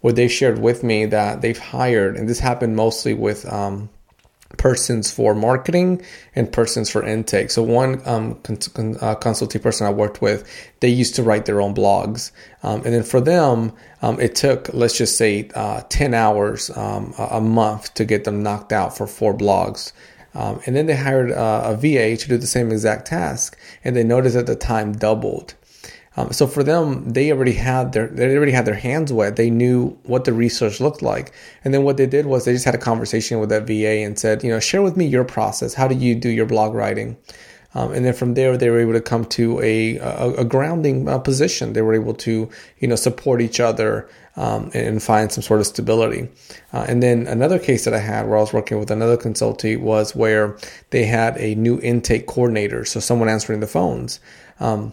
where 0.00 0.12
they 0.12 0.28
shared 0.28 0.58
with 0.58 0.82
me 0.82 1.06
that 1.06 1.40
they've 1.40 1.58
hired, 1.58 2.16
and 2.16 2.28
this 2.28 2.38
happened 2.38 2.76
mostly 2.76 3.14
with 3.14 3.50
um, 3.52 3.88
persons 4.58 5.10
for 5.10 5.34
marketing 5.34 6.02
and 6.34 6.52
persons 6.52 6.90
for 6.90 7.02
intake. 7.02 7.50
So 7.50 7.62
one 7.62 8.00
um, 8.06 8.34
con- 8.36 8.96
uh, 9.00 9.14
consulting 9.16 9.60
person 9.60 9.86
I 9.86 9.90
worked 9.90 10.22
with, 10.22 10.48
they 10.80 10.88
used 10.88 11.14
to 11.16 11.22
write 11.22 11.46
their 11.46 11.60
own 11.60 11.74
blogs, 11.74 12.32
um, 12.62 12.82
and 12.84 12.94
then 12.94 13.02
for 13.02 13.20
them, 13.20 13.72
um, 14.02 14.20
it 14.20 14.34
took 14.34 14.72
let's 14.72 14.96
just 14.96 15.16
say 15.16 15.50
uh, 15.54 15.82
ten 15.88 16.14
hours 16.14 16.70
um, 16.76 17.14
a 17.18 17.40
month 17.40 17.94
to 17.94 18.04
get 18.04 18.24
them 18.24 18.42
knocked 18.42 18.72
out 18.72 18.96
for 18.96 19.06
four 19.06 19.36
blogs. 19.36 19.92
Um, 20.34 20.60
and 20.66 20.76
then 20.76 20.84
they 20.84 20.96
hired 20.96 21.32
uh, 21.32 21.62
a 21.64 21.76
VA 21.76 22.14
to 22.14 22.28
do 22.28 22.36
the 22.36 22.46
same 22.46 22.70
exact 22.70 23.06
task, 23.06 23.58
and 23.82 23.96
they 23.96 24.04
noticed 24.04 24.34
that 24.34 24.46
the 24.46 24.54
time 24.54 24.92
doubled. 24.92 25.54
Um, 26.16 26.32
so 26.32 26.46
for 26.46 26.62
them, 26.62 27.12
they 27.12 27.30
already 27.30 27.52
had 27.52 27.92
their 27.92 28.08
they 28.08 28.34
already 28.34 28.52
had 28.52 28.64
their 28.64 28.74
hands 28.74 29.12
wet. 29.12 29.36
They 29.36 29.50
knew 29.50 29.98
what 30.04 30.24
the 30.24 30.32
research 30.32 30.80
looked 30.80 31.02
like, 31.02 31.32
and 31.64 31.74
then 31.74 31.82
what 31.82 31.98
they 31.98 32.06
did 32.06 32.26
was 32.26 32.44
they 32.44 32.52
just 32.52 32.64
had 32.64 32.74
a 32.74 32.78
conversation 32.78 33.38
with 33.38 33.50
that 33.50 33.66
VA 33.66 34.04
and 34.04 34.18
said, 34.18 34.42
you 34.42 34.50
know, 34.50 34.60
share 34.60 34.82
with 34.82 34.96
me 34.96 35.06
your 35.06 35.24
process. 35.24 35.74
How 35.74 35.88
do 35.88 35.94
you 35.94 36.14
do 36.14 36.28
your 36.28 36.46
blog 36.46 36.74
writing? 36.74 37.16
Um, 37.74 37.92
and 37.92 38.06
then 38.06 38.14
from 38.14 38.32
there, 38.32 38.56
they 38.56 38.70
were 38.70 38.80
able 38.80 38.94
to 38.94 39.02
come 39.02 39.26
to 39.26 39.60
a 39.60 39.98
a, 39.98 40.30
a 40.38 40.44
grounding 40.44 41.06
uh, 41.06 41.18
position. 41.18 41.74
They 41.74 41.82
were 41.82 41.94
able 41.94 42.14
to 42.14 42.48
you 42.78 42.88
know 42.88 42.96
support 42.96 43.42
each 43.42 43.60
other 43.60 44.08
um, 44.36 44.70
and, 44.74 45.02
find 45.02 45.30
some 45.30 45.42
sort 45.42 45.60
of 45.60 45.66
stability. 45.66 46.28
Uh, 46.72 46.84
and 46.88 47.02
then 47.02 47.26
another 47.26 47.58
case 47.58 47.84
that 47.84 47.94
I 47.94 47.98
had 47.98 48.26
where 48.26 48.38
I 48.38 48.40
was 48.40 48.52
working 48.52 48.78
with 48.78 48.90
another 48.90 49.16
consultant 49.16 49.80
was 49.80 50.14
where 50.14 50.56
they 50.90 51.04
had 51.04 51.36
a 51.38 51.54
new 51.54 51.80
intake 51.80 52.26
coordinator, 52.26 52.84
so 52.84 53.00
someone 53.00 53.28
answering 53.28 53.60
the 53.60 53.66
phones. 53.66 54.20
Um, 54.60 54.92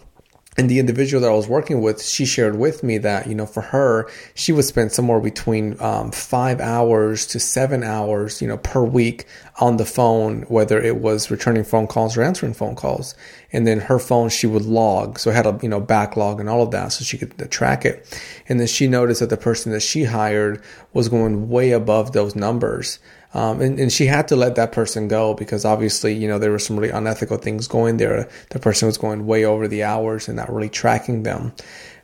and 0.55 0.69
the 0.69 0.79
individual 0.79 1.21
that 1.21 1.31
I 1.31 1.33
was 1.33 1.47
working 1.47 1.81
with, 1.81 2.03
she 2.03 2.25
shared 2.25 2.57
with 2.57 2.83
me 2.83 2.99
that, 2.99 3.25
you 3.25 3.33
know, 3.33 3.47
for 3.47 3.61
her, 3.61 4.07
she 4.35 4.51
would 4.51 4.65
spend 4.65 4.91
somewhere 4.91 5.19
between 5.19 5.79
um, 5.81 6.11
five 6.11 6.61
hours 6.61 7.25
to 7.27 7.39
seven 7.39 7.83
hours, 7.83 8.39
you 8.39 8.47
know, 8.47 8.57
per 8.57 8.83
week 8.83 9.25
on 9.59 9.77
the 9.77 9.85
phone, 9.85 10.43
whether 10.43 10.79
it 10.79 10.97
was 10.97 11.31
returning 11.31 11.63
phone 11.63 11.87
calls 11.87 12.15
or 12.15 12.21
answering 12.21 12.53
phone 12.53 12.75
calls. 12.75 13.15
And 13.51 13.65
then 13.65 13.79
her 13.79 13.97
phone, 13.97 14.29
she 14.29 14.45
would 14.45 14.65
log. 14.65 15.17
So 15.17 15.31
it 15.31 15.35
had 15.35 15.47
a, 15.47 15.57
you 15.63 15.69
know, 15.69 15.79
backlog 15.79 16.39
and 16.39 16.47
all 16.47 16.61
of 16.61 16.71
that 16.71 16.89
so 16.89 17.03
she 17.03 17.17
could 17.17 17.49
track 17.49 17.83
it. 17.83 18.19
And 18.47 18.59
then 18.59 18.67
she 18.67 18.87
noticed 18.87 19.21
that 19.21 19.31
the 19.31 19.37
person 19.37 19.71
that 19.71 19.81
she 19.81 20.03
hired 20.03 20.61
was 20.93 21.09
going 21.09 21.49
way 21.49 21.71
above 21.71 22.11
those 22.11 22.35
numbers. 22.35 22.99
Um, 23.33 23.61
and, 23.61 23.79
and 23.79 23.91
she 23.91 24.05
had 24.05 24.27
to 24.27 24.35
let 24.35 24.55
that 24.55 24.71
person 24.71 25.07
go 25.07 25.33
because 25.33 25.65
obviously, 25.65 26.13
you 26.13 26.27
know, 26.27 26.37
there 26.37 26.51
were 26.51 26.59
some 26.59 26.77
really 26.77 26.91
unethical 26.91 27.37
things 27.37 27.67
going 27.67 27.97
there. 27.97 28.29
The 28.51 28.59
person 28.59 28.85
was 28.85 28.97
going 28.97 29.25
way 29.25 29.43
over 29.43 29.67
the 29.67 29.83
hours 29.83 30.27
and 30.27 30.37
not 30.37 30.53
really 30.53 30.69
tracking 30.69 31.23
them. 31.23 31.53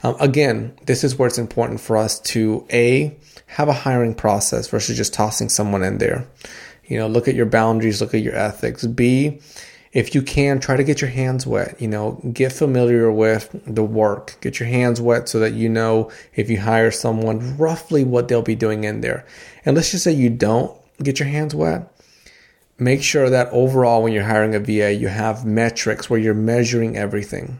Um, 0.01 0.15
again, 0.19 0.75
this 0.85 1.03
is 1.03 1.17
where 1.17 1.27
it's 1.27 1.37
important 1.37 1.81
for 1.81 1.97
us 1.97 2.19
to 2.21 2.65
A, 2.71 3.15
have 3.47 3.67
a 3.67 3.73
hiring 3.73 4.15
process 4.15 4.67
versus 4.67 4.97
just 4.97 5.13
tossing 5.13 5.49
someone 5.49 5.83
in 5.83 5.99
there. 5.99 6.27
You 6.85 6.97
know, 6.97 7.07
look 7.07 7.27
at 7.27 7.35
your 7.35 7.45
boundaries, 7.45 8.01
look 8.01 8.15
at 8.15 8.21
your 8.21 8.35
ethics. 8.35 8.87
B, 8.87 9.39
if 9.91 10.15
you 10.15 10.21
can, 10.21 10.59
try 10.59 10.77
to 10.77 10.83
get 10.83 11.01
your 11.01 11.09
hands 11.09 11.45
wet. 11.45 11.79
You 11.79 11.87
know, 11.87 12.19
get 12.33 12.53
familiar 12.53 13.11
with 13.11 13.49
the 13.65 13.83
work. 13.83 14.37
Get 14.41 14.59
your 14.59 14.69
hands 14.69 15.01
wet 15.01 15.29
so 15.29 15.39
that 15.39 15.53
you 15.53 15.69
know 15.69 16.11
if 16.35 16.49
you 16.49 16.59
hire 16.59 16.91
someone 16.91 17.57
roughly 17.57 18.03
what 18.03 18.27
they'll 18.27 18.41
be 18.41 18.55
doing 18.55 18.83
in 18.83 19.01
there. 19.01 19.25
And 19.65 19.75
let's 19.75 19.91
just 19.91 20.03
say 20.03 20.11
you 20.11 20.29
don't 20.29 20.75
get 21.03 21.19
your 21.19 21.29
hands 21.29 21.55
wet. 21.55 21.91
Make 22.77 23.03
sure 23.03 23.29
that 23.29 23.49
overall, 23.51 24.03
when 24.03 24.13
you're 24.13 24.23
hiring 24.23 24.55
a 24.55 24.59
VA, 24.59 24.93
you 24.93 25.09
have 25.09 25.45
metrics 25.45 26.09
where 26.09 26.19
you're 26.19 26.33
measuring 26.33 26.95
everything. 26.95 27.59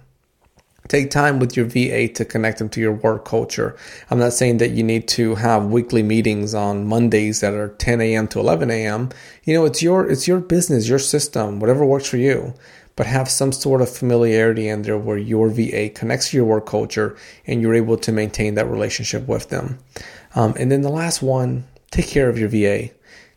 Take 0.88 1.12
time 1.12 1.38
with 1.40 1.56
your 1.56 1.66
VA 1.66 2.08
to 2.14 2.26
connect 2.26 2.58
them 2.58 2.70
to 2.70 2.82
your 2.82 2.94
work 2.94 3.26
culture. 3.26 3.78
I'm 4.10 4.18
not 4.18 4.34
saying 4.34 4.58
that 4.58 4.72
you 4.72 4.82
need 4.82 5.08
to 5.10 5.36
have 5.36 5.66
weekly 5.66 6.02
meetings 6.02 6.56
on 6.56 6.88
Mondays 6.88 7.42
that 7.42 7.54
are 7.54 7.68
10 7.68 8.02
a.m. 8.02 8.28
to 8.30 8.40
11 8.40 8.72
a.m. 8.72 9.10
You 9.44 9.54
know, 9.54 9.66
it's 9.66 9.84
your 9.84 10.10
it's 10.10 10.28
your 10.28 10.40
business, 10.40 10.90
your 10.90 10.98
system, 10.98 11.60
whatever 11.60 11.86
works 11.86 12.08
for 12.08 12.18
you. 12.18 12.56
But 12.96 13.06
have 13.06 13.30
some 13.30 13.52
sort 13.52 13.82
of 13.82 13.90
familiarity 13.90 14.68
in 14.68 14.82
there 14.82 14.98
where 14.98 15.18
your 15.18 15.50
VA 15.50 15.90
connects 15.90 16.32
to 16.32 16.38
your 16.38 16.46
work 16.46 16.66
culture 16.66 17.16
and 17.46 17.62
you're 17.62 17.76
able 17.76 17.98
to 17.98 18.12
maintain 18.12 18.56
that 18.56 18.68
relationship 18.68 19.28
with 19.28 19.50
them. 19.50 19.80
Um, 20.34 20.54
and 20.58 20.72
then 20.72 20.82
the 20.82 20.90
last 20.90 21.22
one, 21.22 21.66
take 21.92 22.08
care 22.08 22.30
of 22.30 22.38
your 22.38 22.50
VA 22.50 22.90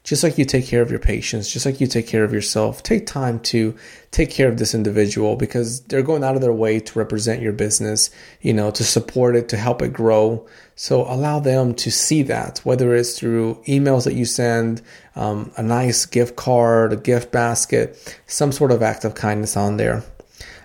just 0.05 0.25
like 0.25 0.37
you 0.37 0.45
take 0.45 0.67
care 0.67 0.83
of 0.83 0.91
your 0.91 0.99
patients, 0.99 1.53
just 1.53 1.65
like 1.65 1.81
you 1.81 1.87
take 1.87 2.09
care 2.09 2.25
of 2.25 2.33
yourself, 2.33 2.83
take 2.83 3.07
time 3.07 3.39
to 3.39 3.75
take 4.11 4.31
care 4.31 4.49
of 4.49 4.59
this 4.59 4.75
individual 4.75 5.37
because 5.37 5.81
they're 5.83 6.03
going 6.03 6.25
out 6.25 6.35
of 6.35 6.41
their 6.41 6.53
way 6.53 6.81
to 6.81 6.99
represent 6.99 7.41
your 7.41 7.53
business, 7.53 8.11
you 8.41 8.53
know, 8.53 8.73
to 8.73 8.83
support 8.83 9.37
it, 9.37 9.49
to 9.49 9.57
help 9.57 9.81
it 9.81 9.93
grow. 9.93 10.45
So 10.75 11.03
allow 11.03 11.39
them 11.39 11.75
to 11.75 11.91
see 11.91 12.23
that, 12.25 12.59
whether 12.65 12.95
it's 12.97 13.17
through 13.17 13.63
emails 13.69 14.05
that 14.05 14.15
you 14.15 14.25
send, 14.25 14.83
um, 15.15 15.53
a 15.57 15.63
nice 15.63 16.05
gift 16.05 16.35
card, 16.35 16.93
a 16.93 16.97
gift 16.97 17.31
basket, 17.31 18.19
some 18.27 18.51
sort 18.51 18.73
of 18.73 18.83
act 18.83 19.05
of 19.05 19.15
kindness 19.15 19.57
on 19.57 19.77
there. 19.77 20.03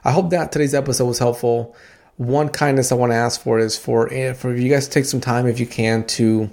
I 0.04 0.12
hope 0.12 0.32
that 0.32 0.52
today's 0.52 0.74
episode 0.74 1.06
was 1.06 1.20
helpful. 1.20 1.76
One 2.16 2.50
kindness 2.50 2.92
I 2.92 2.96
want 2.96 3.12
to 3.12 3.18
ask 3.18 3.40
for 3.40 3.60
is 3.60 3.78
for 3.78 4.12
eh, 4.12 4.34
for 4.34 4.56
you 4.56 4.70
guys 4.70 4.88
to 4.88 4.92
take 4.92 5.06
some 5.06 5.22
time 5.22 5.46
if 5.46 5.60
you 5.60 5.68
can 5.68 6.08
to 6.08 6.50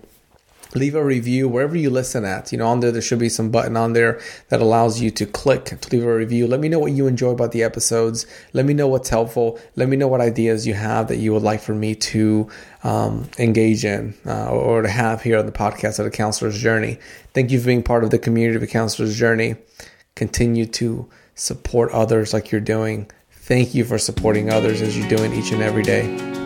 leave 0.75 0.95
a 0.95 1.05
review 1.05 1.49
wherever 1.49 1.77
you 1.77 1.91
listen 1.91 2.25
at. 2.25 2.53
You 2.53 2.59
know, 2.59 2.67
on 2.67 2.81
there, 2.81 2.93
there 2.93 3.03
should 3.03 3.19
be 3.19 3.29
some 3.29 3.51
button 3.51 3.77
on 3.77 3.93
there 3.93 4.21
that 4.49 4.61
allows 4.61 5.01
you 5.01 5.11
to 5.13 5.27
click 5.27 5.67
to 5.67 5.91
leave 5.91 6.05
a 6.05 6.15
review. 6.15 6.47
Let 6.47 6.61
me 6.61 6.69
know 6.69 6.79
what 6.79 6.93
you 6.93 7.07
enjoy 7.07 7.31
about 7.31 7.53
the 7.53 7.63
episodes. 7.63 8.27
Let 8.53 8.67
me 8.67 8.75
know 8.75 8.89
what's 8.89 9.09
helpful. 9.09 9.59
Let 9.77 9.89
me 9.89 9.97
know 9.97 10.09
what 10.09 10.21
ideas 10.21 10.67
you 10.67 10.75
have 10.75 11.09
that 11.09 11.17
you 11.17 11.33
would 11.33 11.43
like 11.43 11.61
for 11.61 11.75
me 11.75 11.95
to 11.95 12.49
um, 12.83 13.29
engage 13.39 13.85
in 13.85 14.15
uh, 14.27 14.51
or 14.51 14.83
to 14.83 14.89
have 14.89 15.23
here 15.23 15.39
on 15.39 15.47
the 15.47 15.53
podcast 15.53 15.99
of 15.99 16.05
the 16.05 16.11
Counselor's 16.11 16.59
Journey. 16.59 16.99
Thank 17.33 17.51
you 17.51 17.61
for 17.61 17.67
being 17.67 17.83
part 17.83 18.05
of 18.05 18.11
the 18.11 18.19
community 18.19 18.57
of 18.57 18.61
the 18.61 18.67
Counselor's 18.67 19.17
Journey. 19.17 19.57
Continue 20.15 20.67
to 20.67 21.09
support 21.35 21.91
others 21.93 22.33
like 22.33 22.53
you're 22.53 22.61
doing. 22.61 23.11
Thank 23.31 23.75
you 23.75 23.85
for 23.85 23.99
supporting 23.99 24.51
others 24.51 24.81
as 24.81 24.97
you're 24.97 25.09
doing 25.09 25.33
each 25.35 25.51
and 25.53 25.63
every 25.63 25.83
day. 25.83 26.44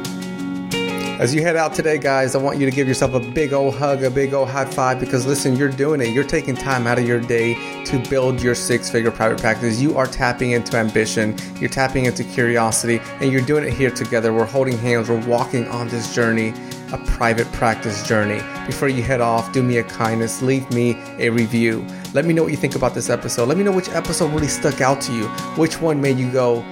As 1.18 1.34
you 1.34 1.42
head 1.42 1.56
out 1.56 1.74
today, 1.74 1.98
guys, 1.98 2.36
I 2.36 2.38
want 2.38 2.60
you 2.60 2.66
to 2.66 2.70
give 2.70 2.86
yourself 2.86 3.12
a 3.12 3.18
big 3.18 3.52
old 3.52 3.74
hug, 3.74 4.04
a 4.04 4.10
big 4.10 4.32
old 4.32 4.48
high 4.48 4.64
five 4.64 5.00
because 5.00 5.26
listen, 5.26 5.56
you're 5.56 5.68
doing 5.68 6.00
it. 6.00 6.10
You're 6.10 6.22
taking 6.22 6.54
time 6.54 6.86
out 6.86 6.96
of 6.96 7.08
your 7.08 7.18
day 7.18 7.54
to 7.86 7.98
build 8.08 8.40
your 8.40 8.54
six 8.54 8.88
figure 8.88 9.10
private 9.10 9.40
practice. 9.40 9.80
You 9.80 9.98
are 9.98 10.06
tapping 10.06 10.52
into 10.52 10.76
ambition, 10.76 11.36
you're 11.56 11.70
tapping 11.70 12.04
into 12.04 12.22
curiosity, 12.22 13.00
and 13.18 13.32
you're 13.32 13.42
doing 13.42 13.64
it 13.64 13.72
here 13.72 13.90
together. 13.90 14.32
We're 14.32 14.44
holding 14.44 14.78
hands, 14.78 15.08
we're 15.08 15.26
walking 15.26 15.66
on 15.66 15.88
this 15.88 16.14
journey, 16.14 16.54
a 16.92 16.98
private 16.98 17.50
practice 17.50 18.06
journey. 18.06 18.40
Before 18.64 18.86
you 18.86 19.02
head 19.02 19.20
off, 19.20 19.52
do 19.52 19.60
me 19.60 19.78
a 19.78 19.82
kindness, 19.82 20.40
leave 20.40 20.70
me 20.70 21.02
a 21.18 21.30
review. 21.30 21.84
Let 22.14 22.26
me 22.26 22.32
know 22.32 22.44
what 22.44 22.52
you 22.52 22.56
think 22.56 22.76
about 22.76 22.94
this 22.94 23.10
episode. 23.10 23.48
Let 23.48 23.58
me 23.58 23.64
know 23.64 23.72
which 23.72 23.88
episode 23.88 24.32
really 24.32 24.46
stuck 24.46 24.80
out 24.80 25.00
to 25.00 25.12
you, 25.12 25.26
which 25.56 25.80
one 25.80 26.00
made 26.00 26.16
you 26.16 26.30
go, 26.30 26.64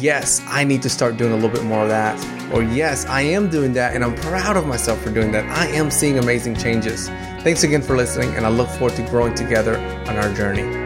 yes, 0.00 0.42
I 0.46 0.64
need 0.64 0.82
to 0.82 0.88
start 0.88 1.16
doing 1.16 1.32
a 1.32 1.34
little 1.34 1.50
bit 1.50 1.64
more 1.64 1.82
of 1.82 1.88
that. 1.88 2.18
Or 2.52 2.62
yes, 2.62 3.06
I 3.06 3.22
am 3.22 3.48
doing 3.50 3.72
that 3.74 3.94
and 3.94 4.04
I'm 4.04 4.14
proud 4.14 4.56
of 4.56 4.66
myself 4.66 5.00
for 5.02 5.10
doing 5.10 5.32
that. 5.32 5.44
I 5.46 5.66
am 5.68 5.90
seeing 5.90 6.18
amazing 6.18 6.56
changes. 6.56 7.08
Thanks 7.42 7.64
again 7.64 7.82
for 7.82 7.96
listening, 7.96 8.34
and 8.36 8.46
I 8.46 8.50
look 8.50 8.68
forward 8.68 8.96
to 8.96 9.02
growing 9.08 9.34
together 9.34 9.76
on 10.06 10.16
our 10.16 10.32
journey. 10.34 10.81